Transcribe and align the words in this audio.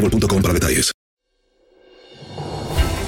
boostmobile.com 0.00 0.42
para 0.42 0.54
detalles. 0.54 0.92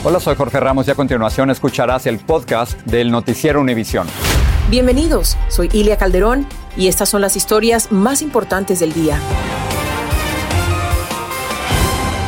Hola, 0.04 0.18
soy 0.18 0.34
Jorge 0.34 0.58
Ramos 0.58 0.88
y 0.88 0.90
a 0.90 0.94
continuación 0.96 1.50
escucharás 1.50 2.06
el 2.06 2.18
podcast 2.18 2.80
del 2.82 3.10
Noticiero 3.10 3.60
Univisión. 3.60 4.08
Bienvenidos, 4.68 5.36
soy 5.48 5.68
Ilia 5.72 5.96
Calderón 5.96 6.46
y 6.76 6.88
estas 6.88 7.08
son 7.08 7.20
las 7.20 7.36
historias 7.36 7.92
más 7.92 8.20
importantes 8.20 8.80
del 8.80 8.92
día. 8.92 9.20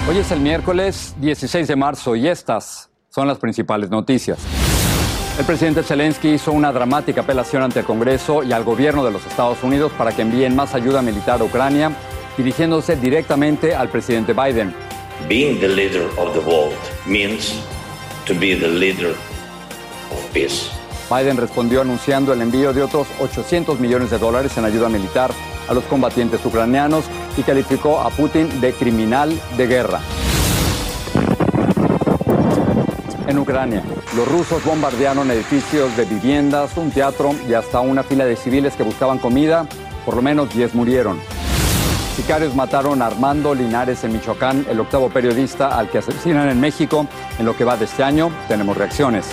Hoy 0.08 0.18
es 0.18 0.30
el 0.30 0.40
miércoles 0.40 1.14
16 1.18 1.66
de 1.66 1.76
marzo 1.76 2.14
y 2.14 2.28
estas 2.28 2.90
son 3.08 3.26
las 3.26 3.38
principales 3.38 3.90
noticias. 3.90 4.38
El 5.38 5.44
presidente 5.44 5.82
Zelensky 5.82 6.28
hizo 6.28 6.52
una 6.52 6.70
dramática 6.72 7.22
apelación 7.22 7.64
ante 7.64 7.80
el 7.80 7.84
Congreso 7.84 8.44
y 8.44 8.52
al 8.52 8.62
gobierno 8.62 9.04
de 9.04 9.10
los 9.10 9.26
Estados 9.26 9.64
Unidos 9.64 9.90
para 9.98 10.12
que 10.12 10.22
envíen 10.22 10.54
más 10.54 10.74
ayuda 10.74 11.02
militar 11.02 11.40
a 11.40 11.44
Ucrania 11.44 11.90
dirigiéndose 12.36 12.96
directamente 12.96 13.74
al 13.74 13.88
presidente 13.88 14.32
Biden. 14.32 14.74
Being 15.28 15.60
the 15.60 15.68
leader 15.68 16.06
of 16.16 16.34
the 16.34 16.40
world 16.40 16.76
means 17.06 17.60
to 18.26 18.34
be 18.34 18.54
the 18.54 18.68
leader 18.68 19.10
of 20.10 20.32
peace. 20.32 20.70
Biden 21.10 21.36
respondió 21.36 21.82
anunciando 21.82 22.32
el 22.32 22.42
envío 22.42 22.72
de 22.72 22.82
otros 22.82 23.06
800 23.20 23.78
millones 23.78 24.10
de 24.10 24.18
dólares 24.18 24.56
en 24.56 24.64
ayuda 24.64 24.88
militar 24.88 25.30
a 25.68 25.74
los 25.74 25.84
combatientes 25.84 26.44
ucranianos 26.44 27.04
y 27.36 27.42
calificó 27.42 28.00
a 28.00 28.10
Putin 28.10 28.60
de 28.60 28.72
criminal 28.72 29.38
de 29.56 29.66
guerra. 29.66 30.00
En 33.26 33.38
Ucrania, 33.38 33.82
los 34.16 34.28
rusos 34.28 34.64
bombardearon 34.64 35.30
edificios 35.30 35.96
de 35.96 36.04
viviendas, 36.04 36.76
un 36.76 36.90
teatro 36.90 37.34
y 37.48 37.54
hasta 37.54 37.80
una 37.80 38.02
fila 38.02 38.24
de 38.26 38.36
civiles 38.36 38.74
que 38.74 38.82
buscaban 38.82 39.18
comida. 39.18 39.66
Por 40.04 40.16
lo 40.16 40.22
menos 40.22 40.54
10 40.54 40.74
murieron. 40.74 41.18
Sicarios 42.16 42.54
mataron 42.54 43.02
a 43.02 43.06
Armando 43.06 43.56
Linares 43.56 44.04
en 44.04 44.12
Michoacán, 44.12 44.64
el 44.70 44.78
octavo 44.78 45.10
periodista 45.10 45.76
al 45.76 45.90
que 45.90 45.98
asesinan 45.98 46.48
en 46.48 46.60
México. 46.60 47.08
En 47.40 47.44
lo 47.44 47.56
que 47.56 47.64
va 47.64 47.76
de 47.76 47.86
este 47.86 48.04
año, 48.04 48.30
tenemos 48.46 48.76
reacciones. 48.76 49.26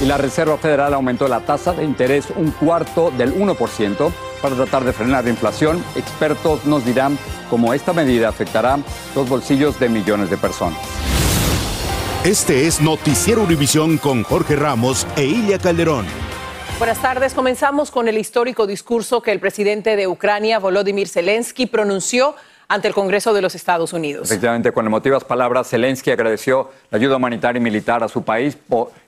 Y 0.00 0.06
la 0.06 0.16
Reserva 0.16 0.58
Federal 0.58 0.94
aumentó 0.94 1.28
la 1.28 1.40
tasa 1.40 1.72
de 1.72 1.84
interés 1.84 2.26
un 2.34 2.50
cuarto 2.50 3.12
del 3.16 3.34
1% 3.34 4.10
para 4.42 4.56
tratar 4.56 4.82
de 4.82 4.92
frenar 4.92 5.22
la 5.22 5.30
inflación. 5.30 5.82
Expertos 5.94 6.64
nos 6.64 6.84
dirán 6.84 7.16
cómo 7.48 7.72
esta 7.72 7.92
medida 7.92 8.28
afectará 8.28 8.78
los 9.14 9.28
bolsillos 9.28 9.78
de 9.78 9.88
millones 9.90 10.28
de 10.28 10.38
personas. 10.38 10.78
Este 12.24 12.66
es 12.66 12.80
Noticiero 12.80 13.42
Univisión 13.42 13.96
con 13.96 14.24
Jorge 14.24 14.56
Ramos 14.56 15.06
e 15.16 15.24
Ilia 15.24 15.58
Calderón. 15.58 16.29
Buenas 16.80 17.02
tardes. 17.02 17.34
Comenzamos 17.34 17.90
con 17.90 18.08
el 18.08 18.16
histórico 18.16 18.66
discurso 18.66 19.20
que 19.20 19.32
el 19.32 19.38
presidente 19.38 19.96
de 19.96 20.06
Ucrania, 20.06 20.58
Volodymyr 20.58 21.08
Zelensky, 21.08 21.66
pronunció 21.66 22.34
ante 22.68 22.88
el 22.88 22.94
Congreso 22.94 23.34
de 23.34 23.42
los 23.42 23.54
Estados 23.54 23.92
Unidos. 23.92 24.30
Efectivamente, 24.30 24.72
con 24.72 24.86
emotivas 24.86 25.22
palabras, 25.22 25.68
Zelensky 25.68 26.10
agradeció 26.10 26.70
la 26.90 26.96
ayuda 26.96 27.16
humanitaria 27.16 27.60
y 27.60 27.62
militar 27.62 28.02
a 28.02 28.08
su 28.08 28.22
país 28.22 28.56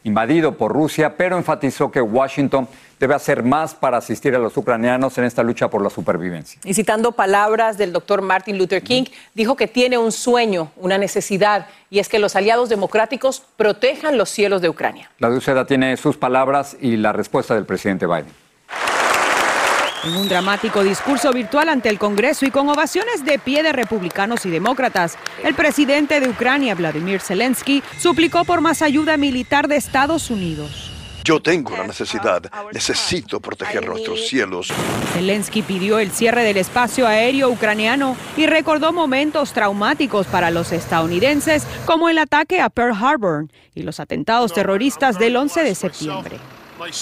invadido 0.05 0.53
por 0.59 0.71
Rusia, 0.71 1.17
pero 1.17 1.39
enfatizó 1.39 1.91
que 1.91 2.03
Washington 2.03 2.69
debe 3.03 3.17
hacer 3.17 3.43
más 3.43 3.75
para 3.75 3.97
asistir 3.97 4.33
a 4.37 4.39
los 4.39 4.57
ucranianos 4.57 5.19
en 5.19 5.25
esta 5.25 5.43
lucha 5.43 5.69
por 5.69 5.83
la 5.83 5.91
supervivencia. 5.91 6.61
Y 6.65 6.73
citando 6.73 7.11
palabras 7.11 7.77
del 7.77 7.93
doctor 7.93 8.23
Martin 8.23 8.57
Luther 8.57 8.81
King, 8.81 9.07
dijo 9.35 9.57
que 9.57 9.67
tiene 9.67 9.99
un 9.99 10.13
sueño, 10.13 10.71
una 10.77 10.99
necesidad, 10.99 11.67
y 11.91 11.99
es 11.99 12.09
que 12.09 12.21
los 12.21 12.37
aliados 12.37 12.69
democráticos 12.69 13.43
protejan 13.57 14.17
los 14.17 14.31
cielos 14.31 14.63
de 14.63 14.69
Ucrania. 14.69 15.11
La 15.19 15.31
Duceda 15.31 15.67
tiene 15.67 15.97
sus 15.97 16.17
palabras 16.17 16.77
y 16.81 16.97
la 16.97 17.13
respuesta 17.13 17.57
del 17.57 17.67
presidente 17.67 18.07
Biden. 18.07 18.33
En 20.05 20.15
un 20.15 20.29
dramático 20.29 20.85
discurso 20.85 21.33
virtual 21.33 21.71
ante 21.71 21.89
el 21.89 21.99
Congreso 21.99 22.47
y 22.47 22.53
con 22.53 22.69
ovaciones 22.69 23.25
de 23.25 23.41
pie 23.41 23.65
de 23.65 23.73
republicanos 23.73 24.47
y 24.47 24.51
demócratas, 24.51 25.19
el 25.43 25.55
presidente 25.55 26.21
de 26.21 26.29
Ucrania, 26.29 26.77
Vladimir 26.77 27.21
Zelensky, 27.21 27.83
suplicó 27.99 28.45
por 28.45 28.61
más 28.61 28.81
ayuda 28.81 29.17
militar 29.17 29.67
de 29.67 29.75
Estados 29.75 30.31
Unidos. 30.31 30.92
Yo 31.25 31.41
tengo 31.41 31.75
una 31.75 31.87
necesidad, 31.87 32.43
necesito 32.73 33.39
proteger 33.41 33.87
nuestros 33.87 34.27
cielos. 34.27 34.73
Zelensky 35.13 35.63
pidió 35.63 35.99
el 35.99 36.11
cierre 36.11 36.43
del 36.43 36.57
espacio 36.57 37.07
aéreo 37.07 37.49
ucraniano 37.49 38.17
y 38.37 38.47
recordó 38.47 38.93
momentos 38.93 39.53
traumáticos 39.53 40.27
para 40.27 40.51
los 40.51 40.73
estadounidenses 40.73 41.65
como 41.85 42.09
el 42.09 42.19
ataque 42.19 42.61
a 42.61 42.71
Pearl 42.71 42.95
Harbor 42.95 43.47
y 43.75 43.83
los 43.83 44.01
atentados 44.01 44.53
terroristas 44.53 45.19
del 45.19 45.37
11 45.37 45.63
de 45.63 45.75
septiembre. 45.75 46.39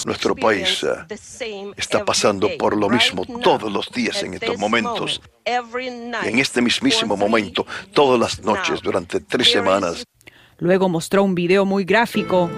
Nuestro 0.05 0.35
país 0.35 0.83
eh, 0.83 1.71
está 1.75 2.05
pasando 2.05 2.47
por 2.59 2.77
lo 2.77 2.87
mismo 2.87 3.25
todos 3.41 3.71
los 3.71 3.89
días 3.91 4.21
en 4.21 4.35
estos 4.35 4.57
momentos. 4.59 5.19
en 5.43 6.39
este 6.39 6.61
mismísimo 6.61 7.17
momento, 7.17 7.65
todas 7.91 8.19
las 8.19 8.43
noches, 8.45 8.81
durante 8.81 9.19
tres 9.21 9.51
semanas. 9.51 10.03
Luego 10.59 10.87
mostró 10.89 11.23
un 11.23 11.33
video 11.33 11.65
muy 11.65 11.85
gráfico. 11.85 12.51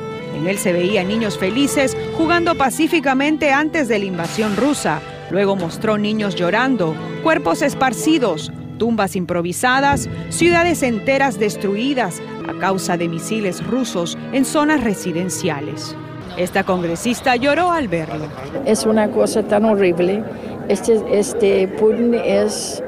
En 0.43 0.49
él 0.49 0.57
se 0.57 0.73
veía 0.73 1.05
niños 1.05 1.37
felices 1.37 1.95
jugando 2.17 2.55
pacíficamente 2.55 3.53
antes 3.53 3.87
de 3.87 3.97
la 3.97 4.03
invasión 4.03 4.57
rusa. 4.57 4.99
Luego 5.31 5.55
mostró 5.55 5.97
niños 5.97 6.35
llorando, 6.35 6.97
cuerpos 7.23 7.61
esparcidos, 7.61 8.51
tumbas 8.77 9.15
improvisadas, 9.15 10.09
ciudades 10.27 10.83
enteras 10.83 11.39
destruidas 11.39 12.21
a 12.45 12.59
causa 12.59 12.97
de 12.97 13.07
misiles 13.07 13.65
rusos 13.65 14.17
en 14.33 14.43
zonas 14.43 14.83
residenciales. 14.83 15.95
Esta 16.35 16.65
congresista 16.65 17.37
lloró 17.37 17.71
al 17.71 17.87
verlo. 17.87 18.25
Es 18.65 18.85
una 18.85 19.09
cosa 19.11 19.43
tan 19.43 19.63
horrible. 19.63 20.25
Este, 20.67 21.01
este 21.09 21.69
Putin 21.69 22.15
es 22.15 22.83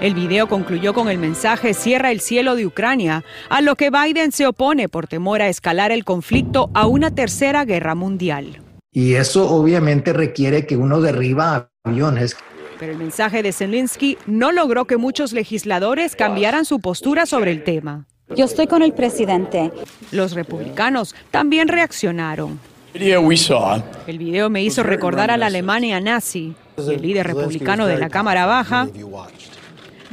el 0.00 0.14
video 0.14 0.46
concluyó 0.46 0.92
con 0.92 1.08
el 1.08 1.18
mensaje 1.18 1.72
Cierra 1.72 2.10
el 2.10 2.20
cielo 2.20 2.54
de 2.54 2.66
Ucrania, 2.66 3.24
a 3.48 3.60
lo 3.62 3.76
que 3.76 3.90
Biden 3.90 4.32
se 4.32 4.46
opone 4.46 4.88
por 4.88 5.06
temor 5.06 5.40
a 5.40 5.48
escalar 5.48 5.90
el 5.90 6.04
conflicto 6.04 6.70
a 6.74 6.86
una 6.86 7.10
tercera 7.10 7.64
guerra 7.64 7.94
mundial. 7.94 8.60
Y 8.92 9.14
eso 9.14 9.48
obviamente 9.50 10.12
requiere 10.12 10.66
que 10.66 10.76
uno 10.76 11.00
derriba 11.00 11.70
aviones. 11.84 12.36
Pero 12.78 12.92
el 12.92 12.98
mensaje 12.98 13.42
de 13.42 13.52
Zelensky 13.52 14.18
no 14.26 14.52
logró 14.52 14.84
que 14.84 14.98
muchos 14.98 15.32
legisladores 15.32 16.14
cambiaran 16.14 16.64
su 16.64 16.80
postura 16.80 17.24
sobre 17.24 17.50
el 17.50 17.64
tema. 17.64 18.06
Yo 18.34 18.44
estoy 18.44 18.66
con 18.66 18.82
el 18.82 18.92
presidente. 18.92 19.70
Los 20.10 20.32
republicanos 20.32 21.14
también 21.30 21.68
reaccionaron. 21.68 22.58
El 22.94 24.18
video 24.18 24.50
me 24.50 24.62
hizo 24.62 24.82
recordar 24.82 25.30
a 25.30 25.36
la 25.36 25.46
Alemania 25.46 26.00
nazi. 26.00 26.54
El 26.76 27.02
líder 27.02 27.26
republicano 27.26 27.86
de 27.86 27.98
la 27.98 28.08
Cámara 28.08 28.46
Baja 28.46 28.88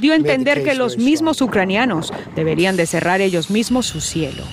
dio 0.04 0.14
a 0.14 0.18
entender 0.18 0.64
que 0.64 0.76
los 0.76 0.98
mismos 0.98 1.42
ucranianos 1.42 2.14
deberían 2.36 2.76
de 2.76 2.86
cerrar 2.86 3.22
ellos 3.22 3.50
mismos 3.50 3.86
su 3.86 4.02
cielo. 4.02 4.44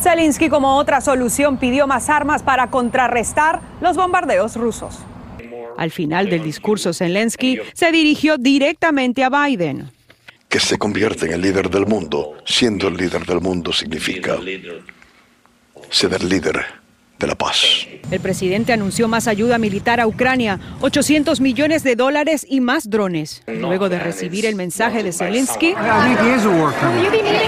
Zelensky, 0.00 0.48
como 0.48 0.76
otra 0.76 1.00
solución, 1.00 1.58
pidió 1.58 1.88
más 1.88 2.08
armas 2.08 2.44
para 2.44 2.70
contrarrestar 2.70 3.60
los 3.80 3.96
bombardeos 3.96 4.54
rusos. 4.54 4.98
Al 5.76 5.90
final 5.90 6.30
del 6.30 6.44
discurso, 6.44 6.94
Zelensky 6.94 7.58
se 7.74 7.90
dirigió 7.90 8.38
directamente 8.38 9.24
a 9.24 9.28
Biden. 9.28 9.90
Que 10.48 10.60
se 10.60 10.78
convierte 10.78 11.26
en 11.26 11.32
el 11.32 11.42
líder 11.42 11.68
del 11.68 11.86
mundo. 11.86 12.34
Siendo 12.44 12.86
el 12.86 12.96
líder 12.96 13.26
del 13.26 13.40
mundo 13.40 13.72
significa 13.72 14.36
ser 15.90 16.14
el 16.14 16.28
líder 16.28 16.64
de 17.18 17.26
la 17.26 17.34
paz. 17.34 17.86
El 18.10 18.20
presidente 18.20 18.72
anunció 18.72 19.08
más 19.08 19.26
ayuda 19.26 19.58
militar 19.58 20.00
a 20.00 20.06
Ucrania, 20.06 20.60
800 20.80 21.40
millones 21.40 21.82
de 21.82 21.96
dólares 21.96 22.46
y 22.48 22.60
más 22.60 22.90
drones. 22.90 23.42
Luego 23.46 23.88
de 23.88 23.98
recibir 23.98 24.46
el 24.46 24.54
mensaje 24.54 25.02
de 25.02 25.12
Zelensky, 25.12 25.74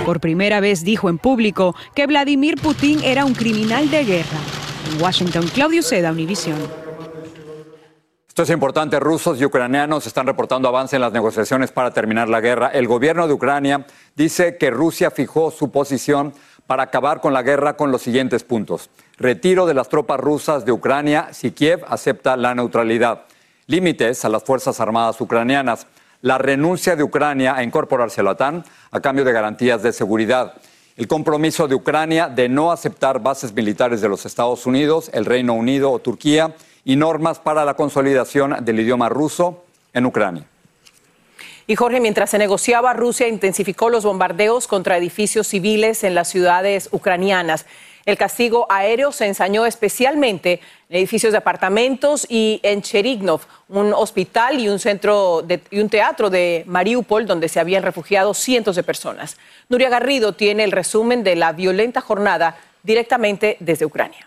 por 0.04 0.20
primera 0.20 0.60
vez 0.60 0.84
dijo 0.84 1.08
en 1.08 1.18
público 1.18 1.74
que 1.94 2.06
Vladimir 2.06 2.56
Putin 2.56 3.02
era 3.04 3.24
un 3.24 3.34
criminal 3.34 3.90
de 3.90 4.04
guerra. 4.04 4.38
En 4.92 5.02
Washington, 5.02 5.46
Claudio 5.52 5.82
Seda, 5.82 6.12
Univision. 6.12 6.56
Esto 8.38 8.44
es 8.44 8.50
importante. 8.50 9.00
Rusos 9.00 9.40
y 9.40 9.44
ucranianos 9.44 10.06
están 10.06 10.24
reportando 10.24 10.68
avance 10.68 10.94
en 10.94 11.02
las 11.02 11.12
negociaciones 11.12 11.72
para 11.72 11.90
terminar 11.92 12.28
la 12.28 12.40
guerra. 12.40 12.68
El 12.68 12.86
gobierno 12.86 13.26
de 13.26 13.34
Ucrania 13.34 13.84
dice 14.14 14.56
que 14.56 14.70
Rusia 14.70 15.10
fijó 15.10 15.50
su 15.50 15.72
posición 15.72 16.32
para 16.68 16.84
acabar 16.84 17.20
con 17.20 17.32
la 17.32 17.42
guerra 17.42 17.76
con 17.76 17.90
los 17.90 18.02
siguientes 18.02 18.44
puntos. 18.44 18.90
Retiro 19.18 19.66
de 19.66 19.74
las 19.74 19.88
tropas 19.88 20.20
rusas 20.20 20.64
de 20.64 20.70
Ucrania 20.70 21.30
si 21.32 21.50
Kiev 21.50 21.84
acepta 21.88 22.36
la 22.36 22.54
neutralidad. 22.54 23.22
Límites 23.66 24.24
a 24.24 24.28
las 24.28 24.44
Fuerzas 24.44 24.78
Armadas 24.78 25.20
ucranianas. 25.20 25.88
La 26.22 26.38
renuncia 26.38 26.94
de 26.94 27.02
Ucrania 27.02 27.56
a 27.56 27.64
incorporarse 27.64 28.20
a 28.20 28.24
la 28.24 28.30
OTAN 28.30 28.64
a 28.92 29.00
cambio 29.00 29.24
de 29.24 29.32
garantías 29.32 29.82
de 29.82 29.92
seguridad. 29.92 30.54
El 30.96 31.08
compromiso 31.08 31.66
de 31.66 31.74
Ucrania 31.74 32.28
de 32.28 32.48
no 32.48 32.70
aceptar 32.70 33.20
bases 33.20 33.52
militares 33.52 34.00
de 34.00 34.08
los 34.08 34.24
Estados 34.24 34.66
Unidos, 34.66 35.10
el 35.12 35.24
Reino 35.24 35.54
Unido 35.54 35.90
o 35.90 35.98
Turquía 35.98 36.54
y 36.84 36.94
normas 36.94 37.40
para 37.40 37.64
la 37.64 37.74
consolidación 37.74 38.64
del 38.64 38.78
idioma 38.78 39.08
ruso 39.08 39.64
en 39.94 40.06
Ucrania. 40.06 40.44
Y 41.66 41.76
Jorge, 41.76 42.00
mientras 42.00 42.30
se 42.30 42.38
negociaba, 42.38 42.94
Rusia 42.94 43.28
intensificó 43.28 43.90
los 43.90 44.02
bombardeos 44.02 44.66
contra 44.66 44.96
edificios 44.96 45.48
civiles 45.48 46.02
en 46.02 46.14
las 46.14 46.28
ciudades 46.28 46.88
ucranianas. 46.92 47.66
El 48.08 48.16
castigo 48.16 48.66
aéreo 48.70 49.12
se 49.12 49.26
ensañó 49.26 49.66
especialmente 49.66 50.62
en 50.88 50.96
edificios 50.96 51.32
de 51.32 51.36
apartamentos 51.36 52.26
y 52.26 52.58
en 52.62 52.80
Cherignov, 52.80 53.42
un 53.68 53.92
hospital 53.92 54.58
y 54.58 54.70
un 54.70 54.78
centro 54.78 55.44
y 55.70 55.78
un 55.78 55.90
teatro 55.90 56.30
de 56.30 56.64
Mariupol 56.66 57.26
donde 57.26 57.50
se 57.50 57.60
habían 57.60 57.82
refugiado 57.82 58.32
cientos 58.32 58.76
de 58.76 58.82
personas. 58.82 59.36
Nuria 59.68 59.90
Garrido 59.90 60.32
tiene 60.32 60.64
el 60.64 60.72
resumen 60.72 61.22
de 61.22 61.36
la 61.36 61.52
violenta 61.52 62.00
jornada 62.00 62.56
directamente 62.82 63.58
desde 63.60 63.84
Ucrania. 63.84 64.26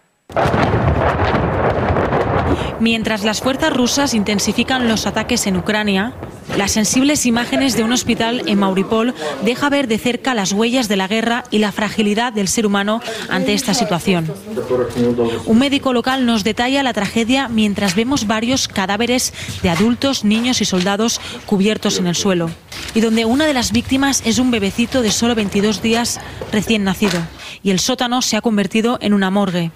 Mientras 2.79 3.23
las 3.23 3.41
fuerzas 3.41 3.75
rusas 3.75 4.13
intensifican 4.13 4.87
los 4.87 5.07
ataques 5.07 5.47
en 5.47 5.57
Ucrania, 5.57 6.13
las 6.57 6.71
sensibles 6.71 7.25
imágenes 7.25 7.75
de 7.75 7.83
un 7.83 7.91
hospital 7.91 8.43
en 8.47 8.59
Mauripol 8.59 9.13
deja 9.43 9.69
ver 9.69 9.87
de 9.87 9.97
cerca 9.97 10.33
las 10.33 10.51
huellas 10.51 10.87
de 10.87 10.95
la 10.97 11.07
guerra 11.07 11.43
y 11.51 11.59
la 11.59 11.71
fragilidad 11.71 12.33
del 12.33 12.47
ser 12.47 12.65
humano 12.65 13.01
ante 13.29 13.53
esta 13.53 13.73
situación. 13.73 14.31
Un 15.45 15.59
médico 15.59 15.93
local 15.93 16.25
nos 16.25 16.43
detalla 16.43 16.83
la 16.83 16.93
tragedia 16.93 17.47
mientras 17.47 17.95
vemos 17.95 18.27
varios 18.27 18.67
cadáveres 18.67 19.33
de 19.63 19.69
adultos, 19.69 20.23
niños 20.23 20.61
y 20.61 20.65
soldados 20.65 21.21
cubiertos 21.45 21.99
en 21.99 22.07
el 22.07 22.15
suelo, 22.15 22.49
y 22.93 23.01
donde 23.01 23.25
una 23.25 23.45
de 23.45 23.53
las 23.53 23.71
víctimas 23.71 24.21
es 24.25 24.39
un 24.39 24.51
bebecito 24.51 25.01
de 25.01 25.11
solo 25.11 25.35
22 25.35 25.81
días 25.81 26.19
recién 26.51 26.83
nacido 26.83 27.21
y 27.63 27.71
el 27.71 27.79
sótano 27.79 28.21
se 28.21 28.37
ha 28.37 28.41
convertido 28.41 28.97
en 29.01 29.13
una 29.13 29.29
morgue. 29.29 29.71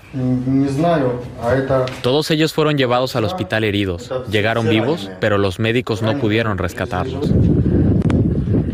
Todos 2.01 2.31
ellos 2.31 2.53
fueron 2.53 2.77
llevados 2.77 3.15
al 3.15 3.25
hospital 3.25 3.63
heridos. 3.63 4.11
Llegaron 4.29 4.69
vivos, 4.69 5.11
pero 5.19 5.37
los 5.37 5.59
médicos 5.59 6.01
no 6.01 6.17
pudieron 6.19 6.57
rescatarlos. 6.57 7.31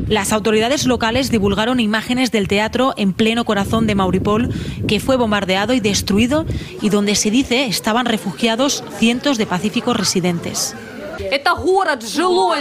Las 0.08 0.34
autoridades 0.34 0.88
locales 0.88 1.32
divulgaron 1.32 1.80
imágenes 1.80 2.32
del 2.32 2.50
teatro 2.50 2.94
en 2.98 3.14
pleno 3.14 3.46
corazón 3.46 3.88
de 3.88 3.96
Mauripol, 3.96 4.50
que 4.86 5.00
fue 5.00 5.16
bombardeado 5.16 5.74
y 5.74 5.80
destruido 5.80 6.46
y 6.82 6.90
donde 6.90 7.16
se 7.16 7.32
dice 7.32 7.66
estaban 7.68 8.06
refugiados 8.06 8.84
cientos 9.00 9.38
de 9.38 9.46
pacíficos 9.46 9.96
residentes. 9.96 10.76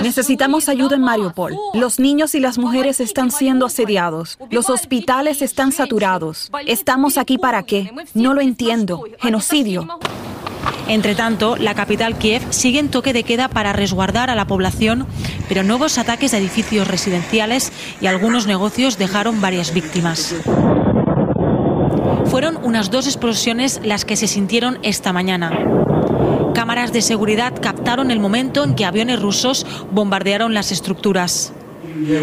Necesitamos 0.02 0.69
ayuda 0.69 0.97
en 0.97 1.02
Mariupol. 1.02 1.56
Los 1.75 1.99
niños 1.99 2.35
y 2.35 2.41
las 2.41 2.58
mujeres 2.58 3.00
están 3.00 3.31
siendo 3.31 3.67
asediados. 3.67 4.38
Los 4.50 4.70
hospitales 4.70 5.43
están 5.43 5.73
saturados. 5.73 6.50
¿Estamos 6.67 7.19
aquí 7.19 7.38
para 7.38 7.62
qué? 7.64 7.91
No 8.14 8.35
lo 8.35 8.41
entiendo. 8.41 9.05
Genocidio. 9.19 9.87
Entre 10.88 11.14
tanto, 11.14 11.56
la 11.56 11.75
capital 11.75 12.19
Kiev 12.19 12.43
sigue 12.50 12.79
en 12.79 12.91
toque 12.91 13.12
de 13.12 13.23
queda 13.23 13.49
para 13.49 13.73
resguardar 13.73 14.29
a 14.29 14.35
la 14.35 14.47
población, 14.47 15.06
pero 15.49 15.62
nuevos 15.62 15.99
ataques 15.99 16.35
a 16.35 16.38
edificios 16.38 16.88
residenciales 16.88 17.73
y 18.00 18.06
algunos 18.06 18.47
negocios 18.47 18.99
dejaron 18.99 19.41
varias 19.41 19.73
víctimas. 19.73 20.35
Fueron 22.26 22.58
unas 22.62 22.91
dos 22.91 23.06
explosiones 23.06 23.81
las 23.85 24.05
que 24.05 24.17
se 24.17 24.26
sintieron 24.26 24.79
esta 24.82 25.12
mañana. 25.12 25.80
Cámaras 26.55 26.93
de 26.93 27.02
seguridad 27.02 27.55
captaron 27.61 28.11
el 28.11 28.20
momento 28.20 28.64
en 28.64 28.75
que 28.75 28.85
aviones 28.85 29.20
rusos 29.20 29.67
bombardearon 29.91 30.55
las 30.55 30.73
estructuras. 30.73 31.52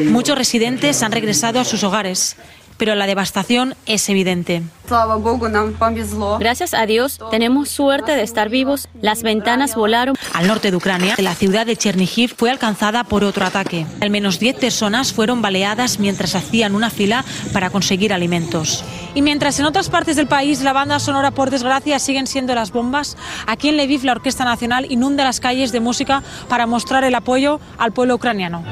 Muchos 0.09 0.37
residentes 0.37 1.01
han 1.03 1.11
regresado 1.11 1.59
a 1.59 1.65
sus 1.65 1.83
hogares, 1.83 2.35
pero 2.77 2.95
la 2.95 3.07
devastación 3.07 3.75
es 3.85 4.07
evidente. 4.09 4.63
Gracias 6.39 6.73
a 6.73 6.85
Dios 6.85 7.19
tenemos 7.29 7.69
suerte 7.69 8.13
de 8.13 8.23
estar 8.23 8.49
vivos. 8.49 8.87
Las 9.01 9.21
ventanas 9.21 9.75
volaron. 9.75 10.15
Al 10.33 10.47
norte 10.47 10.71
de 10.71 10.77
Ucrania, 10.77 11.15
la 11.17 11.35
ciudad 11.35 11.65
de 11.65 11.75
Chernihiv 11.75 12.33
fue 12.35 12.49
alcanzada 12.49 13.03
por 13.03 13.23
otro 13.23 13.45
ataque. 13.45 13.85
Al 14.01 14.09
menos 14.09 14.39
10 14.39 14.57
personas 14.57 15.11
fueron 15.11 15.41
baleadas 15.41 15.99
mientras 15.99 16.35
hacían 16.35 16.75
una 16.75 16.89
fila 16.89 17.25
para 17.51 17.69
conseguir 17.69 18.13
alimentos. 18.13 18.83
Y 19.13 19.21
mientras 19.21 19.59
en 19.59 19.65
otras 19.65 19.89
partes 19.89 20.15
del 20.15 20.27
país 20.27 20.61
la 20.61 20.73
banda 20.73 20.99
sonora, 20.99 21.31
por 21.31 21.49
desgracia, 21.49 21.99
siguen 21.99 22.27
siendo 22.27 22.53
las 22.55 22.71
bombas, 22.71 23.17
aquí 23.47 23.69
en 23.69 23.77
Lviv 23.77 24.03
la 24.03 24.11
Orquesta 24.11 24.45
Nacional 24.45 24.85
inunda 24.89 25.23
las 25.23 25.39
calles 25.39 25.71
de 25.71 25.79
música 25.79 26.23
para 26.47 26.67
mostrar 26.67 27.03
el 27.03 27.15
apoyo 27.15 27.59
al 27.77 27.93
pueblo 27.93 28.15
ucraniano. 28.15 28.63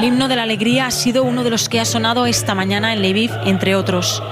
El 0.00 0.06
himno 0.06 0.28
de 0.28 0.36
la 0.36 0.44
alegría 0.44 0.86
ha 0.86 0.90
sido 0.90 1.24
uno 1.24 1.44
de 1.44 1.50
los 1.50 1.68
que 1.68 1.78
ha 1.78 1.84
sonado 1.84 2.24
esta 2.24 2.54
mañana 2.54 2.94
en 2.94 3.02
Lviv, 3.02 3.32
entre 3.44 3.76
otros. 3.76 4.22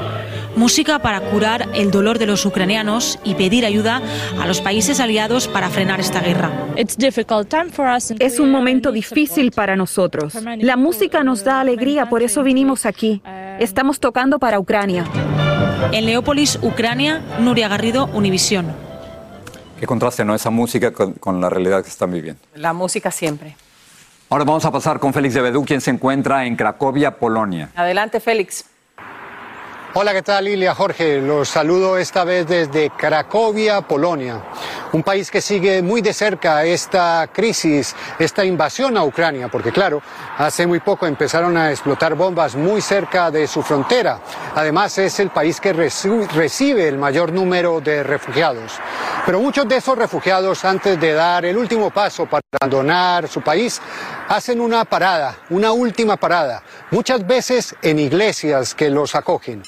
Música 0.56 0.98
para 1.00 1.20
curar 1.20 1.68
el 1.74 1.90
dolor 1.90 2.18
de 2.18 2.24
los 2.24 2.46
ucranianos 2.46 3.18
y 3.22 3.34
pedir 3.34 3.66
ayuda 3.66 4.00
a 4.40 4.46
los 4.46 4.62
países 4.62 4.98
aliados 4.98 5.46
para 5.46 5.68
frenar 5.68 6.00
esta 6.00 6.22
guerra. 6.22 6.50
Es 6.74 8.40
un 8.40 8.50
momento 8.50 8.92
difícil 8.92 9.52
para 9.52 9.76
nosotros. 9.76 10.32
La 10.56 10.78
música 10.78 11.22
nos 11.22 11.44
da 11.44 11.60
alegría, 11.60 12.08
por 12.08 12.22
eso 12.22 12.42
vinimos 12.42 12.86
aquí. 12.86 13.20
Estamos 13.58 14.00
tocando 14.00 14.38
para 14.38 14.58
Ucrania. 14.58 15.04
En 15.92 16.06
Leópolis, 16.06 16.58
Ucrania, 16.62 17.20
Nuria 17.40 17.68
Garrido, 17.68 18.06
Univisión. 18.14 18.72
Qué 19.78 19.86
contraste, 19.86 20.24
¿no? 20.24 20.34
Esa 20.34 20.48
música 20.48 20.94
con, 20.94 21.12
con 21.12 21.42
la 21.42 21.50
realidad 21.50 21.82
que 21.82 21.90
están 21.90 22.10
viviendo. 22.10 22.40
La 22.54 22.72
música 22.72 23.10
siempre. 23.10 23.54
Ahora 24.30 24.44
vamos 24.44 24.66
a 24.66 24.70
pasar 24.70 25.00
con 25.00 25.14
Félix 25.14 25.32
de 25.32 25.40
Bedú, 25.40 25.64
quien 25.64 25.80
se 25.80 25.90
encuentra 25.90 26.44
en 26.44 26.54
Cracovia, 26.54 27.12
Polonia. 27.12 27.70
Adelante, 27.74 28.20
Félix. 28.20 28.62
Hola, 29.94 30.12
¿qué 30.12 30.20
tal 30.20 30.44
Lilia? 30.44 30.74
Jorge, 30.74 31.18
los 31.18 31.48
saludo 31.48 31.96
esta 31.96 32.24
vez 32.24 32.46
desde 32.46 32.90
Cracovia, 32.90 33.80
Polonia, 33.80 34.42
un 34.92 35.02
país 35.02 35.30
que 35.30 35.40
sigue 35.40 35.80
muy 35.80 36.02
de 36.02 36.12
cerca 36.12 36.62
esta 36.64 37.26
crisis, 37.32 37.96
esta 38.18 38.44
invasión 38.44 38.98
a 38.98 39.02
Ucrania, 39.02 39.48
porque 39.48 39.72
claro, 39.72 40.02
hace 40.36 40.66
muy 40.66 40.80
poco 40.80 41.06
empezaron 41.06 41.56
a 41.56 41.70
explotar 41.70 42.14
bombas 42.14 42.54
muy 42.54 42.82
cerca 42.82 43.30
de 43.30 43.46
su 43.46 43.62
frontera. 43.62 44.20
Además 44.54 44.98
es 44.98 45.18
el 45.20 45.30
país 45.30 45.58
que 45.58 45.72
recibe 45.72 46.86
el 46.86 46.98
mayor 46.98 47.32
número 47.32 47.80
de 47.80 48.02
refugiados. 48.02 48.78
Pero 49.24 49.40
muchos 49.40 49.66
de 49.66 49.78
esos 49.78 49.96
refugiados, 49.96 50.66
antes 50.66 51.00
de 51.00 51.14
dar 51.14 51.46
el 51.46 51.56
último 51.56 51.90
paso 51.90 52.26
para 52.26 52.42
abandonar 52.60 53.26
su 53.26 53.40
país, 53.40 53.80
hacen 54.28 54.60
una 54.60 54.84
parada, 54.84 55.38
una 55.48 55.72
última 55.72 56.16
parada, 56.18 56.62
muchas 56.90 57.26
veces 57.26 57.74
en 57.82 57.98
iglesias 57.98 58.74
que 58.74 58.90
los 58.90 59.14
acogen. 59.14 59.62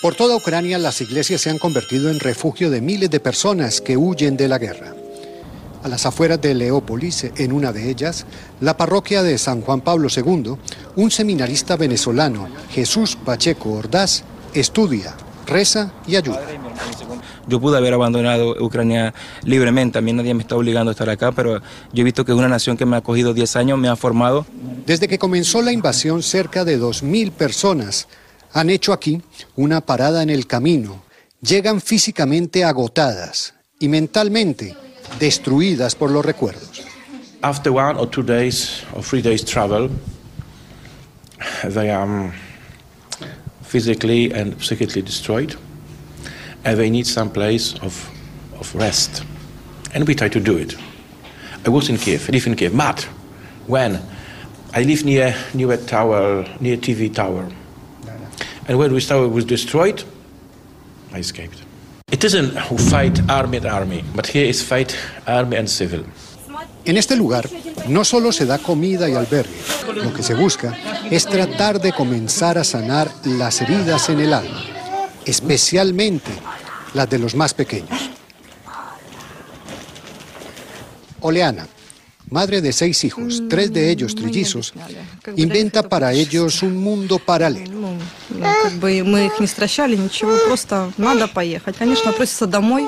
Por 0.00 0.14
toda 0.14 0.34
Ucrania 0.34 0.78
las 0.78 1.00
iglesias 1.00 1.42
se 1.42 1.50
han 1.50 1.58
convertido 1.58 2.10
en 2.10 2.18
refugio 2.18 2.70
de 2.70 2.80
miles 2.80 3.10
de 3.10 3.20
personas 3.20 3.80
que 3.80 3.96
huyen 3.96 4.36
de 4.36 4.48
la 4.48 4.58
guerra. 4.58 4.94
A 5.84 5.88
las 5.88 6.06
afueras 6.06 6.40
de 6.40 6.54
Leópolis, 6.54 7.24
en 7.36 7.52
una 7.52 7.72
de 7.72 7.90
ellas, 7.90 8.24
la 8.60 8.76
parroquia 8.76 9.22
de 9.22 9.36
San 9.36 9.60
Juan 9.60 9.82
Pablo 9.82 10.08
II, 10.14 10.56
un 10.96 11.10
seminarista 11.10 11.76
venezolano, 11.76 12.48
Jesús 12.70 13.16
Pacheco 13.16 13.72
Ordaz, 13.72 14.22
estudia, 14.54 15.14
reza 15.46 15.92
y 16.06 16.16
ayuda. 16.16 16.40
Yo 17.48 17.60
pude 17.60 17.76
haber 17.76 17.94
abandonado 17.94 18.56
Ucrania 18.64 19.12
libremente, 19.44 19.98
a 19.98 20.00
mí 20.00 20.12
nadie 20.12 20.34
me 20.34 20.42
está 20.42 20.56
obligando 20.56 20.90
a 20.90 20.92
estar 20.92 21.08
acá, 21.10 21.32
pero 21.32 21.60
yo 21.92 22.00
he 22.00 22.04
visto 22.04 22.24
que 22.24 22.32
es 22.32 22.38
una 22.38 22.48
nación 22.48 22.76
que 22.76 22.86
me 22.86 22.96
ha 22.96 23.00
acogido 23.00 23.34
10 23.34 23.56
años, 23.56 23.78
me 23.78 23.88
ha 23.88 23.96
formado. 23.96 24.46
Desde 24.86 25.08
que 25.08 25.18
comenzó 25.18 25.62
la 25.62 25.72
invasión, 25.72 26.22
cerca 26.22 26.64
de 26.64 26.80
2.000 26.80 27.32
personas 27.32 28.08
han 28.52 28.70
hecho 28.70 28.92
aquí 28.92 29.22
una 29.56 29.80
parada 29.80 30.22
en 30.22 30.30
el 30.30 30.46
camino. 30.46 31.02
Llegan 31.40 31.80
físicamente 31.80 32.64
agotadas 32.64 33.54
y 33.78 33.88
mentalmente 33.88 34.76
destruidas 35.18 35.94
por 35.94 36.10
los 36.10 36.24
recuerdos. 36.24 36.82
After 37.42 37.72
one 37.72 37.98
or 37.98 38.08
two 38.08 38.22
days 38.22 38.84
or 38.94 39.02
three 39.02 39.20
days 39.20 39.44
travel, 39.44 39.90
they 41.74 41.90
are 41.90 42.32
physically 43.64 44.32
and 44.32 44.54
psychically 44.62 45.02
destroyed, 45.02 45.56
and 46.64 46.78
they 46.78 46.90
need 46.90 47.06
some 47.06 47.30
place 47.30 47.74
of, 47.80 48.10
of 48.58 48.74
rest. 48.74 49.24
And 49.94 50.06
we 50.06 50.14
try 50.14 50.28
to 50.28 50.40
do 50.40 50.56
it. 50.56 50.76
I 51.64 51.68
was 51.68 51.88
in 51.88 51.96
Kiev, 51.96 52.28
I 52.28 52.32
live 52.32 52.46
in 52.46 52.56
Kiev, 52.56 52.76
but 52.76 53.02
when 53.66 54.00
I 54.74 54.82
live 54.82 55.04
near 55.04 55.34
near 55.54 55.72
a 55.72 55.76
tower, 55.76 56.44
near 56.60 56.76
TV 56.76 57.12
tower, 57.14 57.48
and 58.66 58.78
when 58.78 58.92
this 58.92 59.08
tower 59.08 59.28
was 59.28 59.44
destroyed, 59.44 60.02
I 61.12 61.18
escaped. 61.18 61.62
It 62.10 62.24
isn't 62.24 62.56
who 62.68 62.78
fight 62.78 63.20
army 63.30 63.58
and 63.58 63.66
army, 63.66 64.04
but 64.14 64.26
here 64.26 64.46
is 64.46 64.62
fight 64.62 64.96
army 65.26 65.56
and 65.56 65.68
civil. 65.68 66.04
En 66.84 66.96
este 66.96 67.16
lugar 67.16 67.48
no 67.88 68.04
solo 68.04 68.32
se 68.32 68.44
da 68.44 68.58
comida 68.58 69.08
y 69.08 69.14
albergue, 69.14 69.54
lo 70.02 70.12
que 70.12 70.22
se 70.22 70.34
busca 70.34 70.76
es 71.10 71.26
tratar 71.26 71.80
de 71.80 71.92
comenzar 71.92 72.58
a 72.58 72.64
sanar 72.64 73.08
las 73.24 73.60
heridas 73.60 74.08
en 74.08 74.20
el 74.20 74.32
alma, 74.32 74.62
especialmente 75.24 76.30
las 76.93 77.09
de 77.09 77.19
los 77.19 77.35
más 77.35 77.53
pequeños. 77.53 78.09
Oleana, 81.21 81.67
madre 82.29 82.61
de 82.61 82.71
seis 82.71 83.03
hijos, 83.03 83.43
tres 83.49 83.73
de 83.73 83.89
ellos 83.91 84.15
trillizos, 84.15 84.73
inventa 85.35 85.83
para 85.83 86.13
ellos 86.13 86.61
un 86.61 86.77
mundo 86.77 87.19
paralelo. 87.19 87.93
Мы 88.71 89.25
их 89.25 89.39
не 89.39 89.47
стращали, 89.47 89.95
ничего, 89.95 90.37
просто 90.47 90.91
надо 90.97 91.27
поехать. 91.27 91.77
Конечно, 91.77 92.11
просятся 92.11 92.45
домой. 92.45 92.87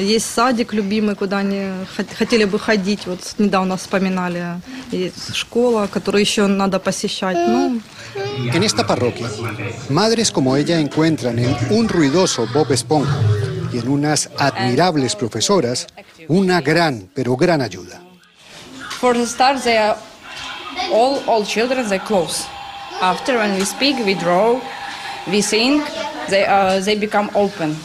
Есть 0.00 0.34
садик 0.34 0.72
любимый, 0.72 1.14
куда 1.14 1.38
они 1.38 1.70
хотели 2.18 2.44
бы 2.44 2.58
ходить. 2.58 3.06
Вот 3.06 3.20
недавно 3.38 3.76
вспоминали. 3.76 4.60
Есть 4.90 5.34
школа, 5.34 5.86
которую 5.86 6.22
еще 6.22 6.46
надо 6.46 6.78
посещать. 6.80 7.36
Ну, 7.36 7.80
En 8.52 8.62
esta 8.62 8.84
parroquia, 8.86 9.28
madres 9.90 10.30
como 10.30 10.56
ella 10.56 10.80
encuentran 10.80 11.38
en 11.38 11.54
un 11.70 11.88
ruidoso 11.88 12.46
Bob 12.52 12.70
Esponja 12.72 13.18
y 13.72 13.78
en 13.78 13.88
unas 13.88 14.30
admirables 14.38 15.14
profesoras 15.14 15.86
una 16.28 16.60
gran, 16.60 17.08
pero 17.14 17.36
gran 17.36 17.60
ayuda. 17.60 18.00
For 19.00 19.14
the 19.14 19.26
start, 19.26 19.62
they 19.62 19.76
are 19.76 19.96
all 20.92 21.20
all 21.26 21.44
children. 21.44 21.88
They 21.88 21.98
close. 21.98 22.46
After, 23.00 23.36
when 23.36 23.54
we 23.54 23.64
speak, 23.64 23.96
we 24.04 24.14
draw, 24.14 24.58
we 25.30 25.42
sing. 25.42 25.82
They 26.30 26.46
uh, 26.46 26.80
they 26.80 26.96
become 26.96 27.30
open. 27.34 27.76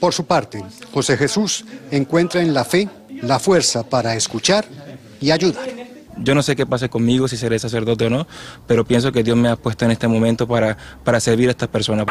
Por 0.00 0.12
su 0.14 0.26
parte, 0.26 0.64
José 0.92 1.16
Jesús 1.16 1.64
encuentra 1.90 2.40
en 2.40 2.54
la 2.54 2.64
fe 2.64 2.88
la 3.22 3.38
fuerza 3.38 3.82
para 3.82 4.14
escuchar 4.14 4.64
y 5.20 5.30
ayudar. 5.30 5.68
Yo 6.18 6.34
no 6.34 6.42
sé 6.42 6.56
qué 6.56 6.66
pase 6.66 6.88
conmigo, 6.88 7.28
si 7.28 7.36
seré 7.36 7.58
sacerdote 7.58 8.06
o 8.06 8.10
no, 8.10 8.26
pero 8.66 8.84
pienso 8.84 9.12
que 9.12 9.22
Dios 9.22 9.36
me 9.36 9.48
ha 9.48 9.56
puesto 9.56 9.84
en 9.84 9.92
este 9.92 10.08
momento 10.08 10.46
para, 10.46 10.76
para 11.04 11.20
servir 11.20 11.48
a 11.48 11.52
estas 11.52 11.68
personas. 11.68 12.06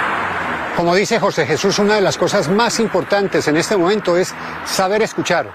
Como 0.75 0.95
dice 0.95 1.19
José 1.19 1.45
Jesús, 1.45 1.79
una 1.79 1.95
de 1.95 2.01
las 2.01 2.17
cosas 2.17 2.49
más 2.49 2.79
importantes 2.79 3.47
en 3.47 3.57
este 3.57 3.75
momento 3.75 4.15
es 4.15 4.33
saber 4.65 5.01
escuchar, 5.01 5.51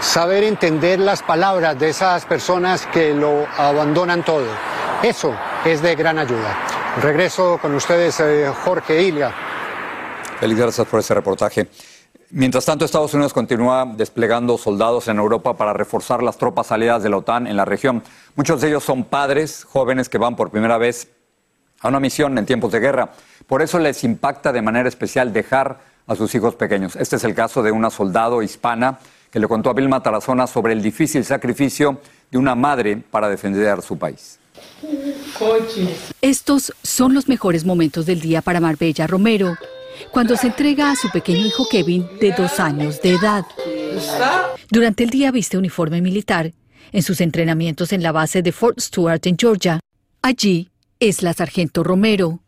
saber 0.00 0.42
entender 0.44 0.98
las 0.98 1.22
palabras 1.22 1.78
de 1.78 1.90
esas 1.90 2.24
personas 2.24 2.86
que 2.92 3.14
lo 3.14 3.46
abandonan 3.56 4.24
todo. 4.24 4.48
Eso 5.02 5.34
es 5.64 5.80
de 5.80 5.94
gran 5.94 6.18
ayuda. 6.18 6.58
Regreso 7.00 7.58
con 7.60 7.74
ustedes, 7.74 8.18
eh, 8.20 8.50
Jorge 8.64 9.02
Ilga. 9.02 9.43
Feliz, 10.44 10.58
gracias 10.58 10.86
por 10.86 11.00
ese 11.00 11.14
reportaje. 11.14 11.68
Mientras 12.28 12.66
tanto, 12.66 12.84
Estados 12.84 13.14
Unidos 13.14 13.32
continúa 13.32 13.90
desplegando 13.96 14.58
soldados 14.58 15.08
en 15.08 15.16
Europa 15.16 15.56
para 15.56 15.72
reforzar 15.72 16.22
las 16.22 16.36
tropas 16.36 16.70
aliadas 16.70 17.02
de 17.02 17.08
la 17.08 17.16
OTAN 17.16 17.46
en 17.46 17.56
la 17.56 17.64
región. 17.64 18.02
Muchos 18.36 18.60
de 18.60 18.68
ellos 18.68 18.84
son 18.84 19.04
padres 19.04 19.64
jóvenes 19.64 20.10
que 20.10 20.18
van 20.18 20.36
por 20.36 20.50
primera 20.50 20.76
vez 20.76 21.08
a 21.80 21.88
una 21.88 21.98
misión 21.98 22.36
en 22.36 22.44
tiempos 22.44 22.72
de 22.72 22.80
guerra. 22.80 23.10
Por 23.46 23.62
eso 23.62 23.78
les 23.78 24.04
impacta 24.04 24.52
de 24.52 24.60
manera 24.60 24.86
especial 24.86 25.32
dejar 25.32 25.80
a 26.06 26.14
sus 26.14 26.34
hijos 26.34 26.54
pequeños. 26.56 26.94
Este 26.94 27.16
es 27.16 27.24
el 27.24 27.34
caso 27.34 27.62
de 27.62 27.72
una 27.72 27.88
soldado 27.88 28.42
hispana 28.42 28.98
que 29.30 29.40
le 29.40 29.48
contó 29.48 29.70
a 29.70 29.72
Vilma 29.72 30.02
Tarazona 30.02 30.46
sobre 30.46 30.74
el 30.74 30.82
difícil 30.82 31.24
sacrificio 31.24 32.02
de 32.30 32.36
una 32.36 32.54
madre 32.54 32.98
para 32.98 33.30
defender 33.30 33.80
su 33.80 33.96
país. 33.96 34.38
Estos 36.20 36.74
son 36.82 37.14
los 37.14 37.28
mejores 37.28 37.64
momentos 37.64 38.04
del 38.04 38.20
día 38.20 38.42
para 38.42 38.60
Marbella 38.60 39.06
Romero, 39.06 39.56
cuando 40.10 40.36
se 40.36 40.48
entrega 40.48 40.90
a 40.90 40.96
su 40.96 41.10
pequeño 41.10 41.46
hijo 41.46 41.66
Kevin 41.70 42.06
de 42.20 42.32
dos 42.32 42.60
años 42.60 43.00
de 43.02 43.14
edad. 43.14 43.44
Durante 44.70 45.04
el 45.04 45.10
día 45.10 45.30
viste 45.30 45.58
uniforme 45.58 46.00
militar 46.00 46.52
en 46.92 47.02
sus 47.02 47.20
entrenamientos 47.20 47.92
en 47.92 48.02
la 48.02 48.12
base 48.12 48.42
de 48.42 48.52
Fort 48.52 48.80
Stewart 48.80 49.20
en 49.26 49.36
Georgia. 49.38 49.80
Allí 50.22 50.70
es 51.00 51.22
la 51.22 51.32
sargento 51.32 51.82
Romero. 51.82 52.40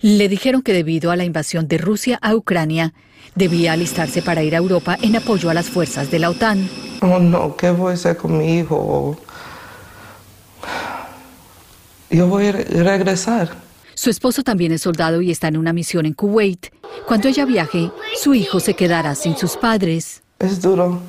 Le 0.00 0.28
dijeron 0.28 0.62
que 0.62 0.72
debido 0.72 1.10
a 1.10 1.16
la 1.16 1.24
invasión 1.24 1.68
de 1.68 1.78
Rusia 1.78 2.18
a 2.20 2.34
Ucrania, 2.34 2.92
debía 3.34 3.72
alistarse 3.72 4.22
para 4.22 4.42
ir 4.42 4.54
a 4.54 4.58
Europa 4.58 4.98
en 5.00 5.16
apoyo 5.16 5.50
a 5.50 5.54
las 5.54 5.66
fuerzas 5.66 6.10
de 6.10 6.18
la 6.18 6.30
OTAN. 6.30 6.68
Oh 7.02 7.18
no, 7.18 7.56
¿qué 7.56 7.70
voy 7.70 7.92
a 7.92 7.94
hacer 7.94 8.16
con 8.16 8.36
mi 8.36 8.58
hijo? 8.58 9.16
Yo 12.10 12.26
voy 12.26 12.46
a 12.46 12.52
regresar. 12.52 13.65
Su 13.98 14.10
esposo 14.10 14.42
también 14.42 14.72
es 14.72 14.82
soldado 14.82 15.22
y 15.22 15.30
está 15.30 15.48
en 15.48 15.56
una 15.56 15.72
misión 15.72 16.04
en 16.04 16.12
Kuwait. 16.12 16.66
Cuando 17.06 17.28
ella 17.28 17.46
viaje, 17.46 17.90
su 18.22 18.34
hijo 18.34 18.60
se 18.60 18.74
quedará 18.74 19.14
sin 19.14 19.38
sus 19.38 19.56
padres. 19.56 20.22
Es 20.38 20.60
duro. 20.60 21.00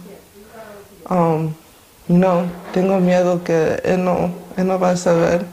Um, 1.10 1.54
no, 2.08 2.44
tengo 2.74 2.98
miedo 3.02 3.44
que 3.44 3.82
él 3.84 4.06
no, 4.06 4.32
él 4.56 4.68
no 4.68 4.80
va 4.80 4.92
a 4.92 4.98
saber 4.98 5.46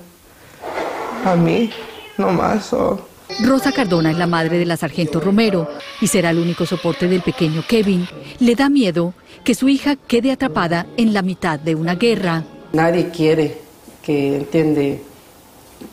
a 1.25 1.35
mí, 1.35 1.71
no 2.19 2.31
más. 2.31 2.73
o- 2.73 3.05
Rosa 3.43 3.73
Cardona 3.73 4.13
es 4.13 4.17
la 4.19 4.29
madre 4.29 4.59
de 4.59 4.65
la 4.67 4.77
sargento 4.77 5.19
Romero 5.19 5.69
y 6.01 6.07
será 6.07 6.31
el 6.31 6.39
único 6.39 6.67
soporte 6.67 7.09
del 7.09 7.23
pequeño 7.23 7.65
Kevin. 7.67 8.07
Le 8.39 8.55
da 8.55 8.69
miedo 8.69 9.13
que 9.43 9.57
su 9.57 9.69
hija 9.69 9.97
quede 9.97 10.31
atrapada 10.31 10.87
en 10.97 11.13
la 11.13 11.23
mitad 11.23 11.59
de 11.59 11.75
una 11.75 11.97
guerra. 11.97 12.45
Nadie 12.73 13.09
quiere 13.11 13.59
que 14.05 14.37
entiende 14.37 15.03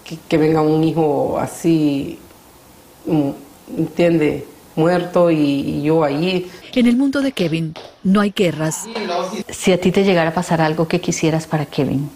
que, 0.04 0.18
que 0.28 0.38
venga 0.38 0.62
un 0.62 0.84
hijo 0.84 1.38
así, 1.40 2.20
mm, 3.06 3.30
entiende, 3.78 4.48
muerto 4.76 5.30
y, 5.32 5.38
y 5.38 5.82
yo 5.84 6.04
allí. 6.04 6.50
En 6.74 6.88
el 6.88 6.98
mundo 6.98 7.22
de 7.22 7.32
Kevin 7.34 7.74
no 8.04 8.22
hay 8.22 8.32
guerras. 8.32 8.86
Si 9.50 9.72
a 9.72 9.80
ti 9.80 9.92
te 9.92 10.04
llegara 10.04 10.30
a 10.32 10.34
pasar 10.34 10.62
algo 10.62 10.88
que 10.88 11.02
quisieras 11.02 11.48
para 11.48 11.66
Kevin, 11.66 12.10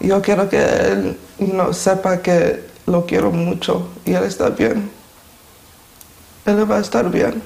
Yo 0.00 0.20
quiero 0.20 0.48
que 0.50 0.58
él 0.58 1.18
no 1.38 1.72
sepa 1.72 2.20
que 2.20 2.62
lo 2.86 3.06
quiero 3.06 3.30
mucho 3.32 3.88
y 4.04 4.12
él 4.12 4.24
está 4.24 4.50
bien. 4.50 4.90
Él 6.46 6.70
va 6.70 6.76
a 6.78 6.80
estar 6.80 7.10
bien. 7.10 7.42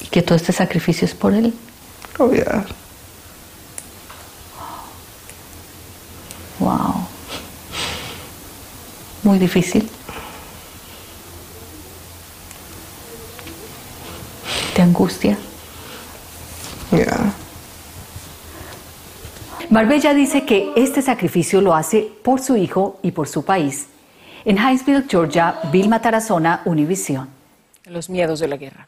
y 0.00 0.06
que 0.08 0.22
todo 0.22 0.36
este 0.36 0.52
sacrificio 0.52 1.04
es 1.06 1.14
por 1.14 1.32
él, 1.34 1.54
Oh, 2.18 2.30
yeah. 2.30 2.64
Muy 9.22 9.38
difícil. 9.38 9.88
¿Te 14.74 14.82
angustia? 14.82 15.38
Yeah. 16.90 17.32
Marbella 19.70 20.12
dice 20.12 20.44
que 20.44 20.72
este 20.76 21.00
sacrificio 21.02 21.60
lo 21.60 21.74
hace 21.74 22.10
por 22.22 22.40
su 22.40 22.56
hijo 22.56 22.98
y 23.02 23.12
por 23.12 23.28
su 23.28 23.44
país. 23.44 23.86
En 24.44 24.56
Hinesville, 24.56 25.04
Georgia, 25.08 25.60
Vilma 25.70 26.00
Tarazona, 26.00 26.62
Univisión. 26.64 27.28
Los 27.86 28.10
miedos 28.10 28.40
de 28.40 28.48
la 28.48 28.56
guerra. 28.56 28.86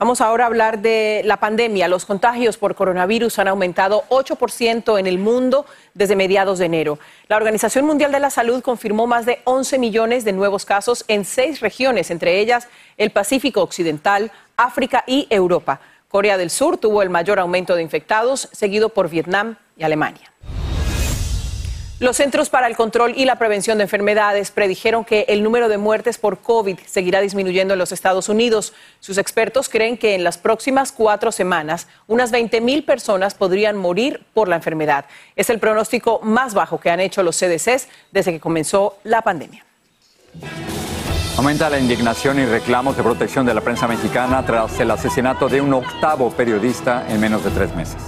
Vamos 0.00 0.22
ahora 0.22 0.44
a 0.44 0.46
hablar 0.46 0.78
de 0.78 1.20
la 1.26 1.36
pandemia. 1.36 1.86
Los 1.86 2.06
contagios 2.06 2.56
por 2.56 2.74
coronavirus 2.74 3.38
han 3.38 3.48
aumentado 3.48 4.04
8% 4.08 4.98
en 4.98 5.06
el 5.06 5.18
mundo 5.18 5.66
desde 5.92 6.16
mediados 6.16 6.58
de 6.58 6.64
enero. 6.64 6.98
La 7.28 7.36
Organización 7.36 7.84
Mundial 7.84 8.10
de 8.10 8.18
la 8.18 8.30
Salud 8.30 8.62
confirmó 8.62 9.06
más 9.06 9.26
de 9.26 9.42
11 9.44 9.78
millones 9.78 10.24
de 10.24 10.32
nuevos 10.32 10.64
casos 10.64 11.04
en 11.06 11.26
seis 11.26 11.60
regiones, 11.60 12.10
entre 12.10 12.40
ellas 12.40 12.66
el 12.96 13.10
Pacífico 13.10 13.60
Occidental, 13.60 14.32
África 14.56 15.04
y 15.06 15.26
Europa. 15.28 15.82
Corea 16.08 16.38
del 16.38 16.48
Sur 16.48 16.78
tuvo 16.78 17.02
el 17.02 17.10
mayor 17.10 17.38
aumento 17.38 17.74
de 17.76 17.82
infectados, 17.82 18.48
seguido 18.52 18.88
por 18.88 19.10
Vietnam 19.10 19.56
y 19.76 19.82
Alemania. 19.82 20.32
Los 22.00 22.16
Centros 22.16 22.48
para 22.48 22.66
el 22.66 22.76
Control 22.76 23.12
y 23.14 23.26
la 23.26 23.36
Prevención 23.36 23.76
de 23.76 23.84
Enfermedades 23.84 24.50
predijeron 24.50 25.04
que 25.04 25.26
el 25.28 25.42
número 25.42 25.68
de 25.68 25.76
muertes 25.76 26.16
por 26.16 26.38
COVID 26.38 26.78
seguirá 26.86 27.20
disminuyendo 27.20 27.74
en 27.74 27.78
los 27.78 27.92
Estados 27.92 28.30
Unidos. 28.30 28.72
Sus 29.00 29.18
expertos 29.18 29.68
creen 29.68 29.98
que 29.98 30.14
en 30.14 30.24
las 30.24 30.38
próximas 30.38 30.92
cuatro 30.92 31.30
semanas 31.30 31.88
unas 32.06 32.30
20 32.30 32.62
mil 32.62 32.84
personas 32.84 33.34
podrían 33.34 33.76
morir 33.76 34.24
por 34.32 34.48
la 34.48 34.56
enfermedad. 34.56 35.04
Es 35.36 35.50
el 35.50 35.58
pronóstico 35.58 36.20
más 36.22 36.54
bajo 36.54 36.80
que 36.80 36.88
han 36.88 37.00
hecho 37.00 37.22
los 37.22 37.36
CDCs 37.36 37.88
desde 38.12 38.32
que 38.32 38.40
comenzó 38.40 38.96
la 39.04 39.20
pandemia. 39.20 39.66
Aumenta 41.36 41.68
la 41.68 41.78
indignación 41.78 42.38
y 42.38 42.46
reclamos 42.46 42.96
de 42.96 43.02
protección 43.02 43.44
de 43.44 43.52
la 43.52 43.60
prensa 43.60 43.86
mexicana 43.86 44.42
tras 44.46 44.80
el 44.80 44.90
asesinato 44.90 45.50
de 45.50 45.60
un 45.60 45.74
octavo 45.74 46.30
periodista 46.30 47.04
en 47.10 47.20
menos 47.20 47.44
de 47.44 47.50
tres 47.50 47.74
meses. 47.76 47.98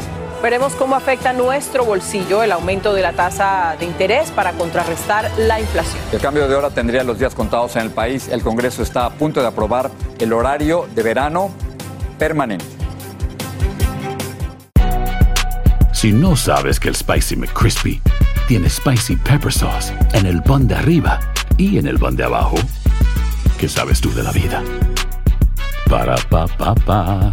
Veremos 0.43 0.75
cómo 0.75 0.97
afecta 0.97 1.33
nuestro 1.33 1.85
bolsillo 1.85 2.43
el 2.43 2.51
aumento 2.51 2.93
de 2.95 3.03
la 3.03 3.13
tasa 3.13 3.77
de 3.79 3.87
interés 3.87 4.31
para 4.33 4.53
contrarrestar 4.53 5.31
la 5.39 5.61
inflación. 5.61 6.03
El 6.13 6.21
cambio 6.21 6.49
de 6.49 6.57
hora 6.57 6.71
tendría 6.71 7.05
los 7.05 7.19
días 7.19 7.35
contados 7.35 7.77
en 7.77 7.83
el 7.83 7.91
país. 7.91 8.29
El 8.29 8.43
Congreso 8.43 8.83
está 8.83 9.07
a 9.07 9.11
punto 9.11 9.41
de 9.41 9.47
aprobar 9.47 9.91
el 10.19 10.33
horario 10.33 10.89
de 10.95 11.03
verano 11.03 11.51
permanente. 12.19 12.65
Si 15.93 16.13
no 16.13 16.35
sabes 16.35 16.81
que 16.81 16.89
el 16.89 16.97
Spicy 16.97 17.37
McCrispy 17.37 18.03
tiene 18.49 18.69
Spicy 18.69 19.15
Pepper 19.17 19.53
Sauce 19.53 19.95
en 20.13 20.27
el 20.27 20.43
pan 20.43 20.67
de 20.67 20.75
arriba 20.75 21.21
y 21.57 21.79
en 21.79 21.87
el 21.87 22.01
pan 22.01 22.17
de 22.17 22.25
abajo, 22.25 22.57
¿Qué 23.63 23.69
sabes 23.69 24.01
tú 24.01 24.13
de 24.13 24.25
la 24.25 24.33
vida? 24.33 24.61
Para, 25.89 26.17
pa, 26.29 26.49
pa, 26.49 26.75
pa. 26.75 27.33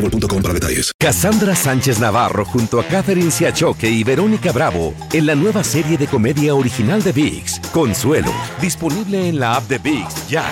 boostmobile.com 0.00 0.42
para 0.42 0.54
detalles. 0.54 0.92
Cassandra 0.98 1.54
Sánchez 1.54 1.98
Navarro 2.00 2.44
junto 2.44 2.80
a 2.80 2.84
Catherine 2.84 3.30
Siachoque 3.30 3.88
y 3.88 4.04
Verónica 4.04 4.52
Bravo 4.52 4.94
en 5.12 5.26
la 5.26 5.34
nueva 5.34 5.62
serie 5.64 5.96
de 5.96 6.06
comedia 6.06 6.54
original 6.54 7.02
de 7.02 7.12
VIX, 7.12 7.60
Consuelo, 7.72 8.32
disponible 8.60 9.28
en 9.28 9.38
la 9.38 9.56
app 9.56 9.64
de 9.64 9.78
VIX 9.78 10.28
ya. 10.28 10.44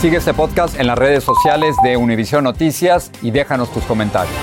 Sigue 0.00 0.18
este 0.18 0.34
podcast 0.34 0.78
en 0.78 0.86
las 0.86 0.98
redes 0.98 1.24
sociales 1.24 1.74
de 1.82 1.96
Univision 1.96 2.44
Noticias 2.44 3.10
y 3.22 3.30
déjanos 3.30 3.72
tus 3.72 3.84
comentarios. 3.84 4.36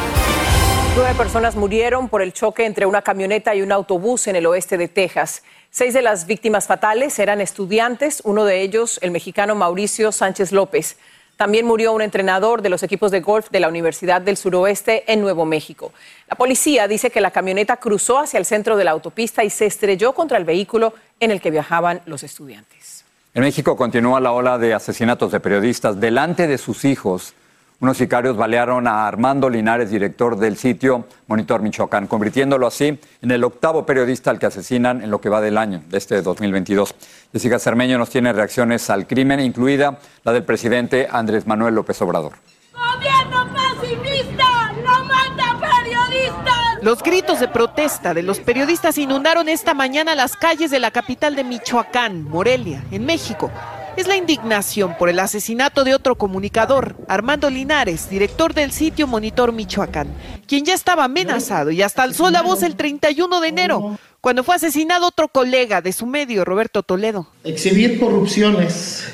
Nueve 0.96 1.14
personas 1.16 1.56
murieron 1.56 2.10
por 2.10 2.22
el 2.22 2.34
choque 2.34 2.66
entre 2.66 2.86
una 2.86 3.02
camioneta 3.02 3.56
y 3.56 3.62
un 3.62 3.72
autobús 3.72 4.28
en 4.28 4.36
el 4.36 4.46
oeste 4.46 4.78
de 4.78 4.88
Texas. 4.88 5.44
Seis 5.70 5.94
de 5.94 6.02
las 6.02 6.26
víctimas 6.26 6.68
fatales 6.68 7.18
eran 7.20 7.40
estudiantes, 7.40 8.22
uno 8.26 8.44
de 8.44 8.62
ellos 8.62 9.00
el 9.02 9.12
mexicano 9.12 9.56
Mauricio 9.56 10.12
Sánchez 10.12 10.52
López. 10.52 10.98
También 11.42 11.66
murió 11.66 11.92
un 11.92 12.04
entrenador 12.04 12.62
de 12.62 12.70
los 12.70 12.84
equipos 12.84 13.10
de 13.10 13.20
golf 13.20 13.50
de 13.50 13.60
la 13.60 13.68
Universidad 13.68 14.22
del 14.22 14.38
Suroeste 14.38 15.12
en 15.12 15.22
Nuevo 15.22 15.44
México. 15.44 15.92
La 16.30 16.36
policía 16.36 16.88
dice 16.88 17.10
que 17.10 17.20
la 17.20 17.32
camioneta 17.32 17.78
cruzó 17.78 18.20
hacia 18.20 18.38
el 18.38 18.46
centro 18.46 18.78
de 18.78 18.84
la 18.84 18.92
autopista 18.92 19.44
y 19.44 19.50
se 19.50 19.66
estrelló 19.66 20.14
contra 20.14 20.38
el 20.38 20.46
vehículo 20.46 20.94
en 21.20 21.32
el 21.32 21.42
que 21.42 21.50
viajaban 21.50 22.02
los 22.06 22.22
estudiantes. 22.22 23.06
En 23.34 23.42
México 23.42 23.76
continúa 23.76 24.20
la 24.20 24.34
ola 24.34 24.60
de 24.60 24.76
asesinatos 24.76 25.32
de 25.32 25.40
periodistas 25.40 26.00
delante 26.00 26.46
de 26.46 26.60
sus 26.60 26.86
hijos. 26.86 27.34
Unos 27.82 27.98
sicarios 27.98 28.38
balearon 28.38 28.86
a 28.86 29.08
Armando 29.08 29.50
Linares, 29.50 29.90
director 29.90 30.38
del 30.38 30.56
sitio 30.56 31.08
Monitor 31.26 31.64
Michoacán, 31.64 32.06
convirtiéndolo 32.06 32.68
así 32.68 33.00
en 33.24 33.32
el 33.32 33.44
octavo 33.44 33.88
periodista 33.88 34.30
al 34.30 34.38
que 34.38 34.46
asesinan 34.46 35.02
en 35.02 35.10
lo 35.10 35.20
que 35.20 35.30
va 35.30 35.42
del 35.42 35.58
año, 35.58 35.82
de 35.90 35.98
este 35.98 36.22
2022. 36.22 36.94
Jessica 37.34 37.58
Cermeño 37.58 37.98
nos 37.98 38.12
tiene 38.12 38.34
reacciones 38.34 38.88
al 38.92 39.08
crimen, 39.08 39.40
incluida 39.40 39.98
la 40.24 40.32
del 40.32 40.44
presidente 40.44 41.08
Andrés 41.12 41.48
Manuel 41.48 41.74
López 41.74 42.00
Obrador. 42.04 42.34
¡Gobierno 42.72 43.52
pacifista! 43.52 44.74
¡No 44.86 45.06
mata 45.06 45.60
periodistas! 45.60 46.84
Los 46.84 47.02
gritos 47.02 47.40
de 47.40 47.48
protesta 47.48 48.14
de 48.14 48.22
los 48.22 48.40
periodistas 48.42 49.00
inundaron 49.00 49.50
esta 49.50 49.74
mañana 49.74 50.14
las 50.14 50.38
calles 50.38 50.70
de 50.70 50.80
la 50.80 50.92
capital 50.92 51.36
de 51.36 51.44
Michoacán, 51.44 52.26
Morelia, 52.26 52.84
en 52.92 53.08
México 53.08 53.50
es 53.98 54.08
la 54.08 54.16
indignación 54.16 54.96
por 54.98 55.10
el 55.10 55.20
asesinato 55.20 55.84
de 55.84 55.94
otro 55.94 56.16
comunicador, 56.16 56.96
Armando 57.08 57.50
Linares, 57.50 58.10
director 58.10 58.54
del 58.54 58.72
sitio 58.72 59.08
Monitor 59.08 59.52
Michoacán, 59.52 60.08
quien 60.48 60.66
ya 60.66 60.74
estaba 60.74 61.06
amenazado 61.06 61.72
y 61.72 61.82
hasta 61.82 62.04
alzó 62.04 62.30
la 62.32 62.42
voz 62.42 62.64
el 62.64 62.76
31 62.76 63.42
de 63.42 63.48
enero, 63.48 64.00
cuando 64.22 64.44
fue 64.44 64.56
asesinado 64.56 65.08
otro 65.08 65.28
colega 65.28 65.82
de 65.82 65.94
su 65.94 66.06
medio, 66.06 66.46
Roberto 66.46 66.84
Toledo. 66.84 67.28
Exhibir 67.44 68.00
corrupciones 68.00 69.06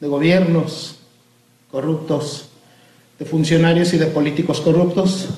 de 0.00 0.08
gobiernos 0.08 0.98
corruptos, 1.70 2.50
de 3.18 3.24
funcionarios 3.24 3.92
y 3.94 3.98
de 3.98 4.06
políticos 4.06 4.60
corruptos, 4.60 5.28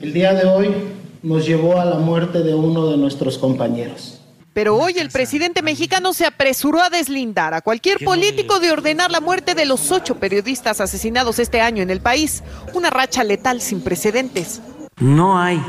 el 0.00 0.12
día 0.12 0.34
de 0.34 0.46
hoy 0.46 0.74
nos 1.22 1.46
llevó 1.46 1.80
a 1.80 1.84
la 1.84 1.96
muerte 1.96 2.42
de 2.42 2.54
uno 2.54 2.90
de 2.90 2.96
nuestros 2.96 3.38
compañeros. 3.38 4.19
Pero 4.52 4.76
hoy 4.76 4.94
el 4.98 5.10
presidente 5.10 5.62
mexicano 5.62 6.12
se 6.12 6.26
apresuró 6.26 6.80
a 6.80 6.90
deslindar 6.90 7.54
a 7.54 7.60
cualquier 7.60 8.04
político 8.04 8.58
de 8.58 8.72
ordenar 8.72 9.10
la 9.10 9.20
muerte 9.20 9.54
de 9.54 9.64
los 9.64 9.92
ocho 9.92 10.16
periodistas 10.16 10.80
asesinados 10.80 11.38
este 11.38 11.60
año 11.60 11.82
en 11.82 11.90
el 11.90 12.00
país, 12.00 12.42
una 12.74 12.90
racha 12.90 13.22
letal 13.22 13.60
sin 13.60 13.80
precedentes. 13.80 14.60
No 14.98 15.38
hay 15.38 15.62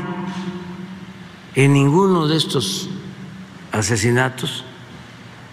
en 1.54 1.72
ninguno 1.72 2.26
de 2.26 2.36
estos 2.36 2.88
asesinatos 3.70 4.64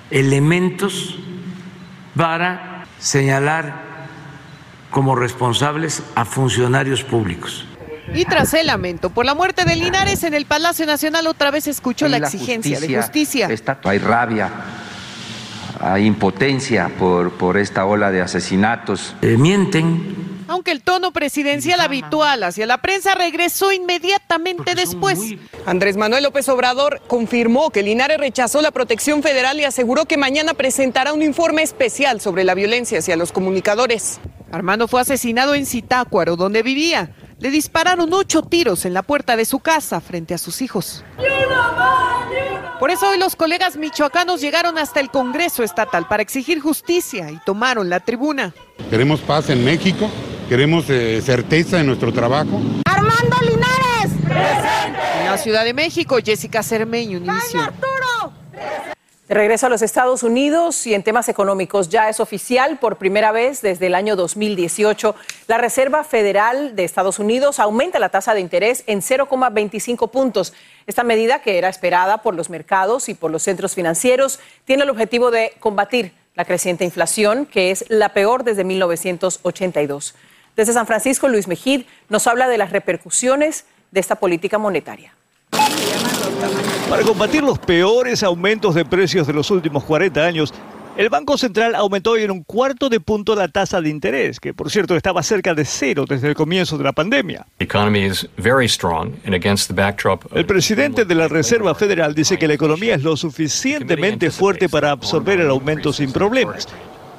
elementos 0.09 1.15
para 2.15 2.85
señalar 2.97 3.87
como 4.89 5.15
responsables 5.15 6.01
a 6.15 6.25
funcionarios 6.25 7.03
públicos. 7.03 7.68
Y 8.13 8.25
tras 8.25 8.53
el 8.53 8.67
lamento 8.67 9.09
por 9.09 9.25
la 9.25 9.35
muerte 9.35 9.65
de 9.65 9.75
Linares 9.75 10.23
en 10.23 10.33
el 10.33 10.45
Palacio 10.45 10.85
Nacional, 10.85 11.27
otra 11.27 11.51
vez 11.51 11.67
escuchó 11.67 12.07
la, 12.07 12.17
exigencia 12.17 12.79
de 12.79 12.95
justicia. 12.95 13.49
hay 13.83 13.99
rabia, 13.99 14.49
hay 15.79 16.05
impotencia 16.05 16.89
por, 16.97 17.31
por 17.33 17.57
esta 17.57 17.85
ola 17.85 18.11
de 18.11 18.21
asesinatos. 18.21 19.15
Eh, 19.21 19.37
mienten. 19.37 20.29
Aunque 20.47 20.71
el 20.71 20.81
tono 20.81 21.13
presidencial 21.13 21.79
habitual 21.79 22.41
hacia 22.41 22.65
la 22.65 22.79
prensa 22.79 23.13
regresó 23.13 23.71
inmediatamente 23.71 24.73
después. 24.73 25.19
Andrés 25.67 25.95
Manuel 25.95 26.23
López 26.23 26.49
Obrador 26.49 27.01
confirmó 27.07 27.69
que 27.69 27.83
Linares 27.83 28.17
rechazó 28.17 28.59
la 28.63 28.71
protección 28.71 29.21
federal 29.21 29.59
y 29.59 29.65
aseguró 29.65 30.05
que 30.05 30.17
mañana 30.17 30.55
presentará 30.55 31.13
un 31.13 31.21
informe 31.21 31.61
especial 31.61 32.19
sobre 32.19 32.43
la 32.43 32.55
violencia 32.55 32.97
hacia 32.97 33.15
los 33.15 33.31
comunicadores. 33.31 34.19
Armando 34.51 34.87
fue 34.87 35.01
asesinado 35.01 35.53
en 35.53 35.67
Zitácuaro, 35.67 36.35
donde 36.35 36.63
vivía. 36.63 37.11
Le 37.39 37.51
dispararon 37.51 38.11
ocho 38.13 38.41
tiros 38.41 38.85
en 38.85 38.93
la 38.93 39.01
puerta 39.01 39.37
de 39.37 39.45
su 39.45 39.59
casa 39.59 40.01
frente 40.01 40.33
a 40.33 40.37
sus 40.37 40.61
hijos. 40.61 41.05
Por 42.79 42.91
eso 42.91 43.09
hoy 43.09 43.17
los 43.17 43.35
colegas 43.35 43.77
michoacanos 43.77 44.41
llegaron 44.41 44.77
hasta 44.77 44.99
el 44.99 45.09
Congreso 45.09 45.63
Estatal 45.63 46.07
para 46.07 46.21
exigir 46.21 46.59
justicia 46.59 47.31
y 47.31 47.37
tomaron 47.45 47.89
la 47.89 48.01
tribuna. 48.01 48.53
Queremos 48.89 49.21
paz 49.21 49.49
en 49.49 49.63
México, 49.63 50.09
queremos 50.49 50.89
eh, 50.89 51.21
certeza 51.21 51.79
en 51.79 51.87
nuestro 51.87 52.11
trabajo. 52.11 52.61
Armando 52.85 53.37
Linares, 53.41 54.17
presente. 54.23 54.99
En 55.19 55.25
la 55.25 55.37
Ciudad 55.37 55.63
de 55.63 55.73
México, 55.73 56.17
Jessica 56.23 56.61
Cermeño, 56.61 57.19
Univision. 57.19 57.69
De 59.29 59.35
regreso 59.35 59.67
a 59.67 59.69
los 59.69 59.83
Estados 59.83 60.23
Unidos 60.23 60.87
y 60.87 60.95
en 60.95 61.03
temas 61.03 61.29
económicos 61.29 61.89
ya 61.89 62.09
es 62.09 62.19
oficial 62.19 62.79
por 62.79 62.95
primera 62.95 63.31
vez 63.31 63.61
desde 63.61 63.85
el 63.85 63.93
año 63.93 64.15
2018. 64.15 65.15
La 65.45 65.59
Reserva 65.59 66.03
Federal 66.03 66.75
de 66.75 66.83
Estados 66.83 67.19
Unidos 67.19 67.59
aumenta 67.59 67.99
la 67.99 68.09
tasa 68.09 68.33
de 68.33 68.39
interés 68.39 68.83
en 68.87 69.01
0,25 69.01 70.09
puntos. 70.09 70.53
Esta 70.87 71.03
medida, 71.03 71.43
que 71.43 71.59
era 71.59 71.69
esperada 71.69 72.23
por 72.23 72.33
los 72.33 72.49
mercados 72.49 73.07
y 73.07 73.13
por 73.13 73.29
los 73.29 73.43
centros 73.43 73.75
financieros, 73.75 74.39
tiene 74.65 74.81
el 74.81 74.89
objetivo 74.89 75.29
de 75.29 75.53
combatir 75.59 76.11
la 76.33 76.43
creciente 76.43 76.83
inflación, 76.83 77.45
que 77.45 77.69
es 77.69 77.85
la 77.87 78.09
peor 78.09 78.43
desde 78.43 78.63
1982. 78.63 80.15
Desde 80.55 80.73
San 80.73 80.87
Francisco, 80.87 81.27
Luis 81.27 81.47
Mejid 81.47 81.85
nos 82.09 82.25
habla 82.25 82.47
de 82.47 82.57
las 82.57 82.71
repercusiones 82.71 83.65
de 83.91 83.99
esta 83.99 84.15
política 84.15 84.57
monetaria. 84.57 85.13
Para 86.89 87.03
combatir 87.03 87.43
los 87.43 87.59
peores 87.59 88.23
aumentos 88.23 88.75
de 88.75 88.85
precios 88.85 89.27
de 89.27 89.33
los 89.33 89.51
últimos 89.51 89.83
40 89.83 90.25
años, 90.25 90.53
el 90.97 91.09
Banco 91.09 91.37
Central 91.37 91.75
aumentó 91.75 92.11
hoy 92.11 92.23
en 92.23 92.31
un 92.31 92.43
cuarto 92.43 92.89
de 92.89 92.99
punto 92.99 93.33
la 93.33 93.47
tasa 93.47 93.79
de 93.79 93.89
interés, 93.89 94.39
que 94.39 94.53
por 94.53 94.69
cierto 94.69 94.97
estaba 94.97 95.23
cerca 95.23 95.53
de 95.53 95.63
cero 95.63 96.03
desde 96.05 96.27
el 96.27 96.35
comienzo 96.35 96.77
de 96.77 96.83
la 96.83 96.91
pandemia. 96.91 97.45
El 100.33 100.45
presidente 100.45 101.05
de 101.05 101.15
la 101.15 101.27
Reserva 101.29 101.75
Federal 101.75 102.13
dice 102.13 102.37
que 102.37 102.47
la 102.47 102.53
economía 102.53 102.95
es 102.95 103.03
lo 103.03 103.15
suficientemente 103.15 104.29
fuerte 104.29 104.67
para 104.67 104.91
absorber 104.91 105.39
el 105.39 105.49
aumento 105.49 105.93
sin 105.93 106.11
problemas 106.11 106.67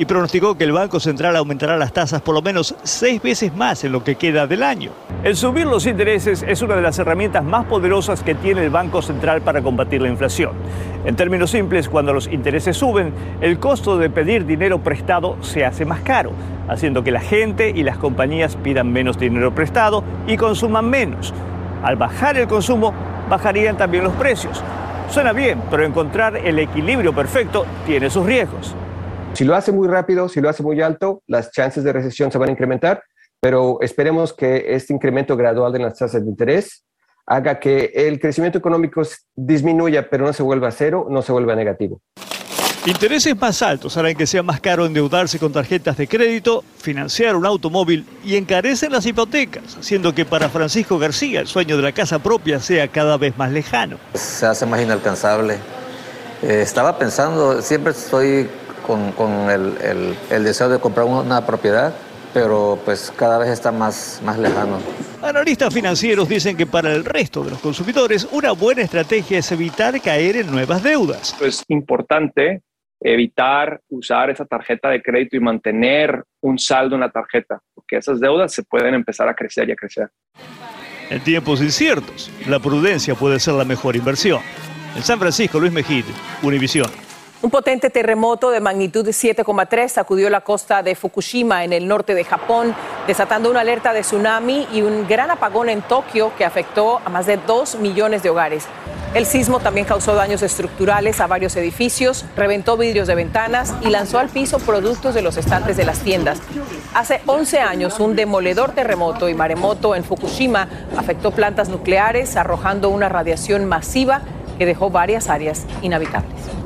y 0.01 0.07
pronosticó 0.07 0.57
que 0.57 0.65
el 0.65 0.73
Banco 0.73 0.99
Central 0.99 1.37
aumentará 1.37 1.77
las 1.77 1.93
tasas 1.93 2.23
por 2.23 2.35
lo 2.35 2.41
menos 2.41 2.75
seis 2.85 3.21
veces 3.21 3.55
más 3.55 3.85
en 3.85 3.93
lo 3.93 4.03
que 4.03 4.15
queda 4.15 4.47
del 4.47 4.63
año. 4.63 4.93
El 5.23 5.37
subir 5.37 5.67
los 5.67 5.85
intereses 5.85 6.43
es 6.49 6.63
una 6.63 6.75
de 6.75 6.81
las 6.81 6.99
herramientas 6.99 7.45
más 7.45 7.67
poderosas 7.67 8.23
que 8.23 8.35
tiene 8.35 8.65
el 8.65 8.71
Banco 8.71 9.03
Central 9.03 9.43
para 9.43 9.61
combatir 9.61 10.01
la 10.01 10.09
inflación. 10.09 10.53
En 11.05 11.17
términos 11.17 11.51
simples, 11.51 11.91
cuando 11.91 12.15
los 12.15 12.29
intereses 12.29 12.79
suben, 12.79 13.13
el 13.43 13.59
costo 13.59 13.99
de 13.99 14.09
pedir 14.09 14.47
dinero 14.47 14.79
prestado 14.79 15.37
se 15.43 15.67
hace 15.67 15.85
más 15.85 16.01
caro, 16.01 16.33
haciendo 16.67 17.05
que 17.05 17.11
la 17.11 17.21
gente 17.21 17.69
y 17.69 17.83
las 17.83 17.99
compañías 17.99 18.57
pidan 18.57 18.91
menos 18.91 19.19
dinero 19.19 19.55
prestado 19.55 20.03
y 20.27 20.39
consuman 20.39 20.89
menos. 20.89 21.35
Al 21.83 21.97
bajar 21.97 22.39
el 22.39 22.49
consumo, 22.49 22.95
bajarían 23.29 23.77
también 23.77 24.05
los 24.05 24.15
precios. 24.15 24.63
Suena 25.11 25.35
bien, 25.35 25.61
pero 25.71 25.85
encontrar 25.85 26.39
el 26.39 26.59
equilibrio 26.59 27.15
perfecto 27.15 27.67
tiene 27.85 28.09
sus 28.09 28.25
riesgos. 28.25 28.75
Si 29.33 29.45
lo 29.45 29.55
hace 29.55 29.73
muy 29.73 29.89
rápido, 29.89 30.29
si 30.29 30.41
lo 30.41 30.49
hace 30.49 30.63
muy 30.63 30.81
alto, 30.83 31.23
las 31.27 31.51
chances 31.53 31.85
de 31.85 31.93
recesión 31.93 32.33
se 32.33 32.39
van 32.39 32.49
a 32.49 32.53
incrementar, 32.53 33.03
pero 33.41 33.79
esperemos 33.81 34.33
que 34.33 34.75
este 34.75 34.93
incremento 34.93 35.37
gradual 35.37 35.73
de 35.73 35.79
las 35.79 35.97
tasas 35.97 36.23
de 36.23 36.29
interés 36.29 36.85
haga 37.27 37.61
que 37.61 37.93
el 37.95 38.19
crecimiento 38.19 38.59
económico 38.59 39.03
disminuya, 39.37 40.11
pero 40.11 40.27
no 40.27 40.33
se 40.33 40.43
vuelva 40.43 40.69
a 40.69 40.73
cero, 40.73 41.07
no 41.09 41.23
se 41.23 41.33
vuelva 41.33 41.55
negativo. 41.55 42.01
Intereses 42.87 43.39
más 43.39 43.61
altos 43.63 43.97
harán 43.99 44.15
que 44.15 44.27
sea 44.27 44.43
más 44.43 44.61
caro 44.61 44.87
endeudarse 44.87 45.39
con 45.39 45.53
tarjetas 45.53 45.99
de 45.99 46.09
crédito, 46.09 46.65
financiar 46.79 47.37
un 47.37 47.45
automóvil 47.45 48.07
y 48.25 48.37
encarecen 48.37 48.91
las 48.91 49.05
hipotecas, 49.05 49.77
haciendo 49.79 50.15
que 50.15 50.25
para 50.25 50.49
Francisco 50.49 50.99
García 50.99 51.41
el 51.41 51.47
sueño 51.47 51.77
de 51.77 51.83
la 51.83 51.93
casa 51.93 52.19
propia 52.19 52.59
sea 52.59 52.89
cada 52.89 53.17
vez 53.19 53.37
más 53.37 53.53
lejano. 53.53 53.99
Se 54.15 54.47
hace 54.47 54.65
más 54.65 54.81
inalcanzable. 54.81 55.59
Eh, 56.43 56.63
estaba 56.63 56.99
pensando, 56.99 57.61
siempre 57.61 57.93
estoy 57.93 58.49
con, 58.91 59.13
con 59.13 59.31
el, 59.51 59.77
el- 59.83 60.17
el 60.31 60.43
deseo 60.45 60.69
de 60.69 60.81
comprar 60.81 61.07
una 61.07 61.47
propiedad, 61.47 61.95
pero 62.35 62.77
pues 62.85 63.13
cada 63.17 63.39
vez 63.39 63.51
está 63.51 63.71
más, 63.71 64.21
más 64.25 64.37
lejano. 64.37 64.79
Analistas 65.23 65.73
financieros 65.73 66.29
dicen 66.29 66.57
que 66.57 66.67
para 66.67 66.93
el 66.93 67.05
resto 67.05 67.45
de 67.45 67.51
los 67.51 67.61
consumidores 67.61 68.27
una 68.33 68.51
buena 68.53 68.83
estrategia 68.83 69.39
es 69.39 69.53
evitar 69.53 70.01
caer 70.01 70.37
en 70.37 70.51
nuevas 70.51 70.83
deudas. 70.83 71.37
Es 71.41 71.63
importante 71.69 72.63
evitar 73.01 73.81
usar 73.91 74.29
esa 74.31 74.45
tarjeta 74.45 74.89
de 74.89 75.01
crédito 75.03 75.37
y 75.37 75.41
mantener 75.41 76.25
un 76.43 76.59
saldo 76.59 76.97
en 76.97 77.01
la 77.03 77.11
tarjeta, 77.11 77.61
porque 77.75 77.97
esas 77.97 78.19
deudas 78.21 78.53
se 78.53 78.63
pueden 78.65 78.95
empezar 78.95 79.29
a 79.29 79.35
crecer 79.35 79.69
y 79.69 79.73
a 79.73 79.77
crecer. 79.77 80.09
En 81.11 81.21
tiempos 81.23 81.61
inciertos, 81.63 82.31
la 82.49 82.59
prudencia 82.59 83.15
puede 83.15 83.39
ser 83.41 83.55
la 83.55 83.65
mejor 83.65 83.95
inversión. 83.97 84.41
En 84.97 85.03
San 85.03 85.19
Francisco, 85.21 85.59
Luis 85.61 85.73
Mejid, 85.73 86.05
Univisión. 86.43 86.91
Un 87.43 87.49
potente 87.49 87.89
terremoto 87.89 88.51
de 88.51 88.61
magnitud 88.61 89.03
de 89.03 89.13
7,3 89.13 89.89
sacudió 89.89 90.29
la 90.29 90.43
costa 90.43 90.83
de 90.83 90.95
Fukushima 90.95 91.65
en 91.65 91.73
el 91.73 91.89
norte 91.89 92.15
de 92.15 92.23
Japón, 92.23 92.75
desatando 93.07 93.51
una 93.51 93.61
alerta 93.61 93.95
de 93.95 94.03
tsunami 94.03 94.69
y 94.75 94.83
un 94.83 95.09
gran 95.09 95.31
apagón 95.31 95.71
en 95.71 95.81
Tokio 95.81 96.33
que 96.37 96.45
afectó 96.45 97.01
a 97.03 97.09
más 97.09 97.25
de 97.25 97.39
2 97.39 97.77
millones 97.77 98.23
de 98.23 98.29
hogares. 98.29 98.67
El 99.15 99.25
sismo 99.25 99.59
también 99.59 99.87
causó 99.87 100.15
daños 100.15 100.43
estructurales 100.43 101.19
a 101.21 101.27
varios 101.27 101.57
edificios, 101.57 102.27
reventó 102.37 102.77
vidrios 102.77 103.09
de 103.09 103.15
ventanas 103.15 103.73
y 103.81 103.89
lanzó 103.89 104.19
al 104.19 104.29
piso 104.29 104.59
productos 104.59 105.15
de 105.15 105.23
los 105.23 105.39
estantes 105.39 105.79
de 105.79 105.87
las 105.87 106.01
tiendas. 106.01 106.43
Hace 106.93 107.23
11 107.25 107.59
años, 107.61 108.01
un 108.01 108.17
demoledor 108.17 108.73
terremoto 108.73 109.31
y 109.31 109.35
maremoto 109.35 109.95
en 109.95 110.05
Fukushima 110.05 110.69
afectó 110.95 111.31
plantas 111.31 111.71
nucleares, 111.71 112.37
arrojando 112.37 112.91
una 112.91 113.09
radiación 113.09 113.65
masiva 113.65 114.21
que 114.59 114.67
dejó 114.67 114.91
varias 114.91 115.31
áreas 115.31 115.65
inhabitables. 115.81 116.60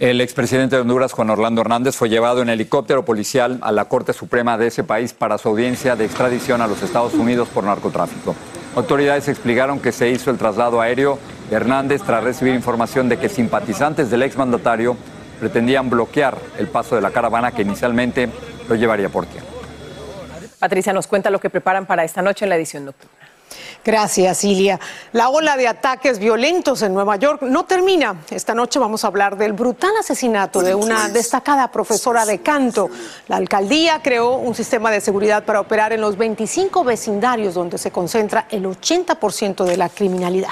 El 0.00 0.22
expresidente 0.22 0.76
de 0.76 0.80
Honduras, 0.80 1.12
Juan 1.12 1.28
Orlando 1.28 1.60
Hernández, 1.60 1.94
fue 1.94 2.08
llevado 2.08 2.40
en 2.40 2.48
helicóptero 2.48 3.04
policial 3.04 3.58
a 3.60 3.70
la 3.70 3.84
Corte 3.84 4.14
Suprema 4.14 4.56
de 4.56 4.68
ese 4.68 4.82
país 4.82 5.12
para 5.12 5.36
su 5.36 5.50
audiencia 5.50 5.94
de 5.94 6.06
extradición 6.06 6.62
a 6.62 6.66
los 6.66 6.82
Estados 6.82 7.12
Unidos 7.12 7.50
por 7.50 7.64
narcotráfico. 7.64 8.34
Autoridades 8.74 9.28
explicaron 9.28 9.78
que 9.78 9.92
se 9.92 10.08
hizo 10.08 10.30
el 10.30 10.38
traslado 10.38 10.80
aéreo 10.80 11.18
de 11.50 11.56
Hernández 11.56 12.00
tras 12.00 12.24
recibir 12.24 12.54
información 12.54 13.10
de 13.10 13.18
que 13.18 13.28
simpatizantes 13.28 14.08
del 14.08 14.22
exmandatario 14.22 14.96
pretendían 15.38 15.90
bloquear 15.90 16.38
el 16.56 16.68
paso 16.68 16.94
de 16.94 17.02
la 17.02 17.10
caravana 17.10 17.52
que 17.52 17.60
inicialmente 17.60 18.30
lo 18.70 18.76
llevaría 18.76 19.10
por 19.10 19.26
tierra. 19.26 19.48
Patricia 20.58 20.94
nos 20.94 21.08
cuenta 21.08 21.28
lo 21.28 21.40
que 21.40 21.50
preparan 21.50 21.84
para 21.84 22.04
esta 22.04 22.22
noche 22.22 22.46
en 22.46 22.48
la 22.48 22.56
edición 22.56 22.86
nocturna. 22.86 23.19
Gracias, 23.84 24.44
Ilia. 24.44 24.78
La 25.12 25.28
ola 25.30 25.56
de 25.56 25.68
ataques 25.68 26.18
violentos 26.18 26.82
en 26.82 26.94
Nueva 26.94 27.16
York 27.16 27.42
no 27.42 27.64
termina. 27.64 28.16
Esta 28.30 28.54
noche 28.54 28.78
vamos 28.78 29.04
a 29.04 29.08
hablar 29.08 29.36
del 29.36 29.52
brutal 29.52 29.92
asesinato 29.98 30.62
de 30.62 30.74
una 30.74 31.08
destacada 31.08 31.70
profesora 31.70 32.24
de 32.26 32.40
canto. 32.40 32.90
La 33.28 33.36
alcaldía 33.36 34.00
creó 34.02 34.36
un 34.36 34.54
sistema 34.54 34.90
de 34.90 35.00
seguridad 35.00 35.44
para 35.44 35.60
operar 35.60 35.92
en 35.92 36.00
los 36.00 36.16
25 36.16 36.84
vecindarios 36.84 37.54
donde 37.54 37.78
se 37.78 37.90
concentra 37.90 38.46
el 38.50 38.64
80% 38.66 39.64
de 39.64 39.76
la 39.76 39.88
criminalidad. 39.88 40.50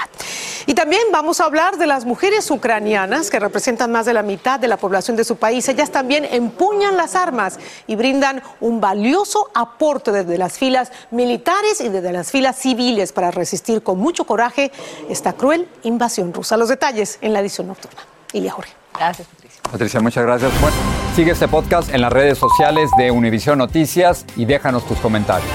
Y 0.65 0.73
también 0.73 1.01
vamos 1.11 1.39
a 1.39 1.45
hablar 1.45 1.77
de 1.77 1.87
las 1.87 2.05
mujeres 2.05 2.49
ucranianas 2.51 3.29
que 3.29 3.39
representan 3.39 3.91
más 3.91 4.05
de 4.05 4.13
la 4.13 4.21
mitad 4.21 4.59
de 4.59 4.67
la 4.67 4.77
población 4.77 5.17
de 5.17 5.23
su 5.23 5.37
país. 5.37 5.67
Ellas 5.69 5.91
también 5.91 6.25
empuñan 6.25 6.97
las 6.97 7.15
armas 7.15 7.59
y 7.87 7.95
brindan 7.95 8.41
un 8.59 8.79
valioso 8.79 9.49
aporte 9.53 10.11
desde 10.11 10.37
las 10.37 10.57
filas 10.57 10.91
militares 11.11 11.81
y 11.81 11.89
desde 11.89 12.11
las 12.11 12.31
filas 12.31 12.57
civiles 12.57 12.98
para 13.13 13.31
resistir 13.31 13.81
con 13.81 13.97
mucho 13.97 14.25
coraje 14.25 14.71
esta 15.09 15.33
cruel 15.33 15.67
invasión 15.83 16.33
rusa. 16.33 16.57
Los 16.57 16.69
detalles 16.69 17.17
en 17.21 17.33
la 17.33 17.39
edición 17.39 17.67
nocturna. 17.67 18.01
Ilia 18.33 18.51
Jorge. 18.51 18.73
Gracias, 18.93 19.27
Patricia. 19.27 19.61
Patricia, 19.71 19.99
muchas 20.01 20.23
gracias. 20.25 20.61
Bueno, 20.61 20.77
sigue 21.15 21.31
este 21.31 21.47
podcast 21.47 21.93
en 21.93 22.01
las 22.01 22.11
redes 22.11 22.37
sociales 22.37 22.89
de 22.97 23.11
Univision 23.11 23.57
Noticias 23.57 24.25
y 24.35 24.45
déjanos 24.45 24.85
tus 24.85 24.97
comentarios. 24.99 25.49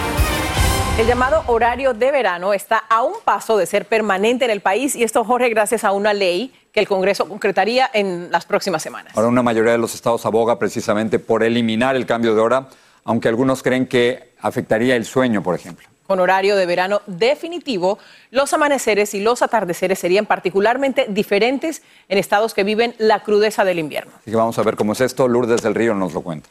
El 0.98 1.08
llamado 1.08 1.42
horario 1.48 1.92
de 1.92 2.12
verano 2.12 2.54
está 2.54 2.78
a 2.88 3.02
un 3.02 3.14
paso 3.24 3.56
de 3.56 3.66
ser 3.66 3.86
permanente 3.86 4.44
en 4.44 4.52
el 4.52 4.60
país 4.60 4.94
y 4.94 5.02
esto, 5.02 5.24
Jorge, 5.24 5.48
gracias 5.48 5.82
a 5.82 5.90
una 5.90 6.14
ley 6.14 6.54
que 6.70 6.78
el 6.78 6.86
Congreso 6.86 7.28
concretaría 7.28 7.90
en 7.92 8.30
las 8.30 8.46
próximas 8.46 8.82
semanas. 8.82 9.12
Ahora 9.16 9.28
una 9.28 9.42
mayoría 9.42 9.72
de 9.72 9.78
los 9.78 9.94
estados 9.94 10.24
aboga 10.24 10.58
precisamente 10.58 11.18
por 11.18 11.42
eliminar 11.42 11.96
el 11.96 12.06
cambio 12.06 12.36
de 12.36 12.40
hora, 12.40 12.68
aunque 13.04 13.28
algunos 13.28 13.62
creen 13.64 13.88
que 13.88 14.34
afectaría 14.40 14.94
el 14.94 15.04
sueño, 15.04 15.42
por 15.42 15.56
ejemplo. 15.56 15.88
Con 16.06 16.20
horario 16.20 16.56
de 16.56 16.66
verano 16.66 17.00
definitivo, 17.06 17.98
los 18.30 18.52
amaneceres 18.52 19.14
y 19.14 19.20
los 19.20 19.40
atardeceres 19.40 19.98
serían 19.98 20.26
particularmente 20.26 21.06
diferentes 21.08 21.82
en 22.08 22.18
estados 22.18 22.52
que 22.52 22.62
viven 22.62 22.94
la 22.98 23.22
crudeza 23.22 23.64
del 23.64 23.78
invierno. 23.78 24.12
Así 24.20 24.30
que 24.30 24.36
vamos 24.36 24.58
a 24.58 24.62
ver 24.62 24.76
cómo 24.76 24.92
es 24.92 25.00
esto. 25.00 25.26
Lourdes 25.28 25.62
del 25.62 25.74
Río 25.74 25.94
nos 25.94 26.12
lo 26.12 26.20
cuenta. 26.20 26.48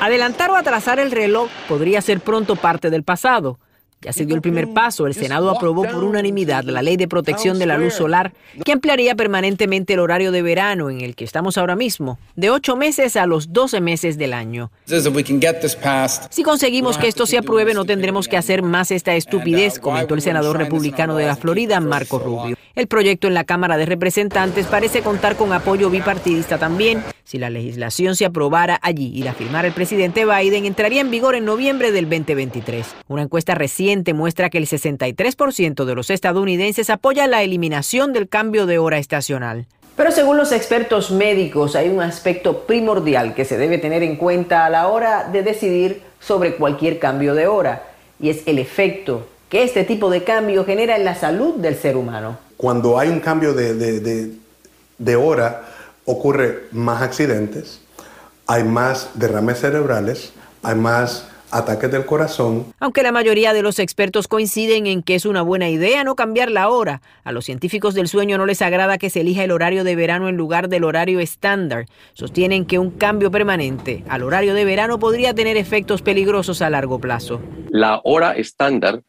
Adelantar 0.00 0.50
o 0.50 0.56
atrasar 0.56 0.98
el 0.98 1.10
reloj 1.10 1.50
podría 1.68 2.00
ser 2.00 2.20
pronto 2.20 2.56
parte 2.56 2.90
del 2.90 3.04
pasado. 3.04 3.58
Ya 4.02 4.14
se 4.14 4.24
dio 4.24 4.34
el 4.34 4.40
primer 4.40 4.72
paso. 4.72 5.06
El 5.06 5.12
Senado 5.12 5.50
aprobó 5.50 5.82
por 5.82 6.04
unanimidad 6.04 6.64
la 6.64 6.80
ley 6.80 6.96
de 6.96 7.06
protección 7.06 7.58
de 7.58 7.66
la 7.66 7.76
luz 7.76 7.92
solar 7.92 8.32
que 8.64 8.72
ampliaría 8.72 9.14
permanentemente 9.14 9.92
el 9.92 10.00
horario 10.00 10.32
de 10.32 10.40
verano 10.40 10.88
en 10.88 11.02
el 11.02 11.14
que 11.14 11.24
estamos 11.24 11.58
ahora 11.58 11.76
mismo, 11.76 12.18
de 12.34 12.48
8 12.48 12.76
meses 12.76 13.16
a 13.16 13.26
los 13.26 13.52
12 13.52 13.82
meses 13.82 14.16
del 14.16 14.32
año. 14.32 14.70
Si 16.30 16.42
conseguimos 16.42 16.96
que 16.96 17.08
esto 17.08 17.26
se 17.26 17.36
apruebe, 17.36 17.74
no 17.74 17.84
tendremos 17.84 18.26
que 18.26 18.38
hacer 18.38 18.62
más 18.62 18.90
esta 18.90 19.14
estupidez, 19.14 19.78
comentó 19.78 20.14
el 20.14 20.22
senador 20.22 20.56
republicano 20.56 21.14
de 21.16 21.26
la 21.26 21.36
Florida, 21.36 21.78
Marco 21.80 22.18
Rubio. 22.18 22.56
El 22.74 22.86
proyecto 22.86 23.26
en 23.26 23.34
la 23.34 23.44
Cámara 23.44 23.76
de 23.76 23.84
Representantes 23.84 24.66
parece 24.66 25.02
contar 25.02 25.36
con 25.36 25.52
apoyo 25.52 25.90
bipartidista 25.90 26.56
también. 26.56 27.02
Si 27.24 27.36
la 27.38 27.50
legislación 27.50 28.16
se 28.16 28.24
aprobara 28.24 28.78
allí 28.80 29.12
y 29.14 29.22
la 29.22 29.34
firmara 29.34 29.68
el 29.68 29.74
presidente 29.74 30.24
Biden, 30.24 30.64
entraría 30.64 31.00
en 31.00 31.10
vigor 31.10 31.34
en 31.34 31.44
noviembre 31.44 31.92
del 31.92 32.08
2023. 32.08 32.86
Una 33.08 33.22
encuesta 33.22 33.54
reciente 33.54 33.89
muestra 34.14 34.50
que 34.50 34.58
el 34.58 34.66
63% 34.66 35.84
de 35.84 35.94
los 35.94 36.10
estadounidenses 36.10 36.90
apoya 36.90 37.26
la 37.26 37.42
eliminación 37.42 38.12
del 38.12 38.28
cambio 38.28 38.66
de 38.66 38.78
hora 38.78 38.98
estacional. 38.98 39.66
Pero 39.96 40.12
según 40.12 40.36
los 40.36 40.52
expertos 40.52 41.10
médicos, 41.10 41.76
hay 41.76 41.88
un 41.88 42.00
aspecto 42.00 42.60
primordial 42.66 43.34
que 43.34 43.44
se 43.44 43.58
debe 43.58 43.78
tener 43.78 44.02
en 44.02 44.16
cuenta 44.16 44.64
a 44.64 44.70
la 44.70 44.88
hora 44.88 45.28
de 45.30 45.42
decidir 45.42 46.02
sobre 46.20 46.56
cualquier 46.56 46.98
cambio 46.98 47.34
de 47.34 47.46
hora, 47.46 47.82
y 48.20 48.30
es 48.30 48.42
el 48.46 48.58
efecto 48.58 49.26
que 49.48 49.62
este 49.64 49.84
tipo 49.84 50.08
de 50.10 50.22
cambio 50.24 50.64
genera 50.64 50.96
en 50.96 51.04
la 51.04 51.14
salud 51.16 51.56
del 51.56 51.76
ser 51.76 51.96
humano. 51.96 52.38
Cuando 52.56 52.98
hay 52.98 53.08
un 53.08 53.20
cambio 53.20 53.52
de, 53.52 53.74
de- 53.74 54.00
de- 54.00 54.30
de 54.98 55.16
hora, 55.16 55.62
ocurre 56.04 56.64
más 56.72 57.02
accidentes, 57.02 57.80
hay 58.46 58.64
más 58.64 59.10
derrames 59.14 59.58
cerebrales, 59.60 60.32
hay 60.62 60.74
más 60.76 61.26
ataques 61.50 61.90
del 61.90 62.06
corazón, 62.06 62.72
Aunque 62.78 63.02
la 63.02 63.12
mayoría 63.12 63.52
de 63.52 63.62
los 63.62 63.78
expertos 63.78 64.28
coinciden 64.28 64.86
en 64.86 65.02
que 65.02 65.14
es 65.14 65.26
una 65.26 65.42
buena 65.42 65.68
idea 65.68 66.04
no 66.04 66.14
cambiar 66.14 66.50
la 66.50 66.68
hora, 66.68 67.02
a 67.24 67.32
los 67.32 67.44
científicos 67.44 67.94
del 67.94 68.08
sueño 68.08 68.38
no 68.38 68.46
les 68.46 68.62
agrada 68.62 68.98
que 68.98 69.10
se 69.10 69.20
elija 69.20 69.44
el 69.44 69.50
horario 69.50 69.84
de 69.84 69.96
verano 69.96 70.28
en 70.28 70.36
lugar 70.36 70.68
del 70.68 70.84
horario 70.84 71.20
estándar. 71.20 71.86
Sostienen 72.14 72.66
que 72.66 72.78
un 72.78 72.90
cambio 72.90 73.30
permanente 73.30 74.04
al 74.08 74.22
horario 74.22 74.54
de 74.54 74.64
verano 74.64 74.98
podría 74.98 75.34
tener 75.34 75.56
efectos 75.56 76.02
peligrosos 76.02 76.62
a 76.62 76.70
largo 76.70 76.98
plazo. 76.98 77.40
la 77.70 78.00
hora 78.04 78.32
estándar 78.32 79.02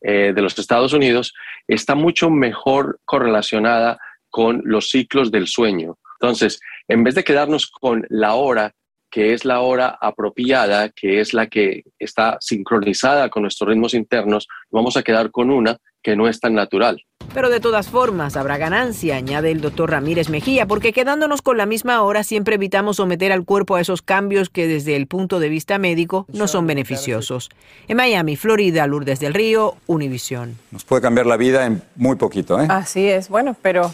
eh, 0.00 0.32
de 0.34 0.42
los 0.42 0.58
Estados 0.58 0.92
Unidos 0.92 1.34
está 1.66 1.94
mucho 1.94 2.30
mejor 2.30 3.00
correlacionada 3.04 3.98
con 4.30 4.62
los 4.64 4.90
ciclos 4.90 5.30
del 5.30 5.46
sueño. 5.46 5.96
Entonces, 6.20 6.60
en 6.88 7.04
vez 7.04 7.14
de 7.14 7.24
quedarnos 7.24 7.66
con 7.66 8.06
la 8.08 8.34
hora, 8.34 8.74
que 9.16 9.32
es 9.32 9.46
la 9.46 9.60
hora 9.60 9.96
apropiada, 9.98 10.90
que 10.90 11.22
es 11.22 11.32
la 11.32 11.46
que 11.46 11.84
está 11.98 12.36
sincronizada 12.38 13.30
con 13.30 13.44
nuestros 13.44 13.70
ritmos 13.70 13.94
internos, 13.94 14.46
vamos 14.70 14.98
a 14.98 15.02
quedar 15.02 15.30
con 15.30 15.50
una 15.50 15.78
que 16.02 16.14
no 16.14 16.28
es 16.28 16.38
tan 16.38 16.52
natural. 16.52 17.02
Pero 17.32 17.48
de 17.48 17.58
todas 17.58 17.88
formas, 17.88 18.36
habrá 18.36 18.58
ganancia, 18.58 19.16
añade 19.16 19.52
el 19.52 19.62
doctor 19.62 19.90
Ramírez 19.90 20.28
Mejía, 20.28 20.66
porque 20.66 20.92
quedándonos 20.92 21.40
con 21.40 21.56
la 21.56 21.64
misma 21.64 22.02
hora 22.02 22.24
siempre 22.24 22.56
evitamos 22.56 22.96
someter 22.96 23.32
al 23.32 23.46
cuerpo 23.46 23.76
a 23.76 23.80
esos 23.80 24.02
cambios 24.02 24.50
que 24.50 24.68
desde 24.68 24.96
el 24.96 25.06
punto 25.06 25.40
de 25.40 25.48
vista 25.48 25.78
médico 25.78 26.26
no 26.30 26.46
son 26.46 26.66
beneficiosos. 26.66 27.48
En 27.88 27.96
Miami, 27.96 28.36
Florida, 28.36 28.86
Lourdes 28.86 29.18
del 29.18 29.32
Río, 29.32 29.76
Univisión. 29.86 30.58
Nos 30.70 30.84
puede 30.84 31.00
cambiar 31.00 31.24
la 31.24 31.38
vida 31.38 31.64
en 31.64 31.80
muy 31.94 32.16
poquito, 32.16 32.60
¿eh? 32.60 32.66
Así 32.68 33.08
es, 33.08 33.30
bueno, 33.30 33.56
pero 33.62 33.90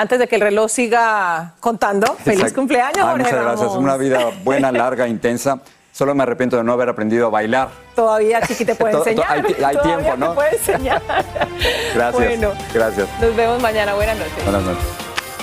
antes 0.00 0.18
de 0.18 0.26
que 0.28 0.36
el 0.36 0.40
reloj 0.40 0.70
siga 0.70 1.52
contando, 1.60 2.14
feliz 2.24 2.40
Exacto. 2.40 2.60
cumpleaños, 2.60 2.96
Ay, 2.96 3.02
Jorge 3.02 3.18
muchas 3.24 3.42
gracias. 3.42 3.60
Ramos. 3.60 3.76
Una 3.76 3.96
vida 3.98 4.20
buena, 4.44 4.72
larga, 4.72 5.06
intensa. 5.06 5.60
Solo 5.92 6.14
me 6.14 6.22
arrepiento 6.22 6.56
de 6.56 6.64
no 6.64 6.72
haber 6.72 6.88
aprendido 6.88 7.26
a 7.26 7.30
bailar. 7.30 7.68
Todavía 7.94 8.40
Chiqui 8.40 8.64
te 8.64 8.74
puede 8.74 8.94
enseñar. 8.98 9.44
hay 9.44 9.76
tiempo, 9.82 10.10
te 10.12 10.16
¿no? 10.16 10.34
puede 10.34 10.56
enseñar. 10.56 11.02
Gracias. 11.94 12.12
Bueno. 12.14 12.52
Gracias. 12.72 13.08
Nos 13.20 13.36
vemos 13.36 13.60
mañana. 13.60 13.92
Buenas 13.94 14.16
noches. 14.16 14.44
Buenas 14.44 14.62
noches. 14.62 14.84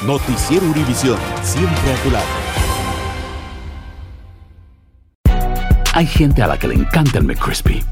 Noticiero 0.04 0.66
Univisión, 0.66 1.18
siempre 1.44 1.94
a 1.94 1.96
tu 2.04 2.12
lado. 2.12 2.26
Hay 5.94 6.06
gente 6.08 6.42
a 6.42 6.48
la 6.48 6.58
que 6.58 6.68
le 6.68 6.76
encanta 6.76 7.18
el 7.20 7.26
McCrispy 7.26 7.84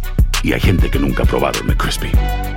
y 0.43 0.53
hay 0.53 0.59
gente 0.59 0.89
que 0.89 0.97
nunca 0.99 1.23
ha 1.23 1.25
probado 1.25 1.59
el 1.59 1.65
McCrispy. 1.65 2.11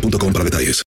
boostmobile.com 0.00 0.32
para 0.32 0.44
detalles. 0.44 0.84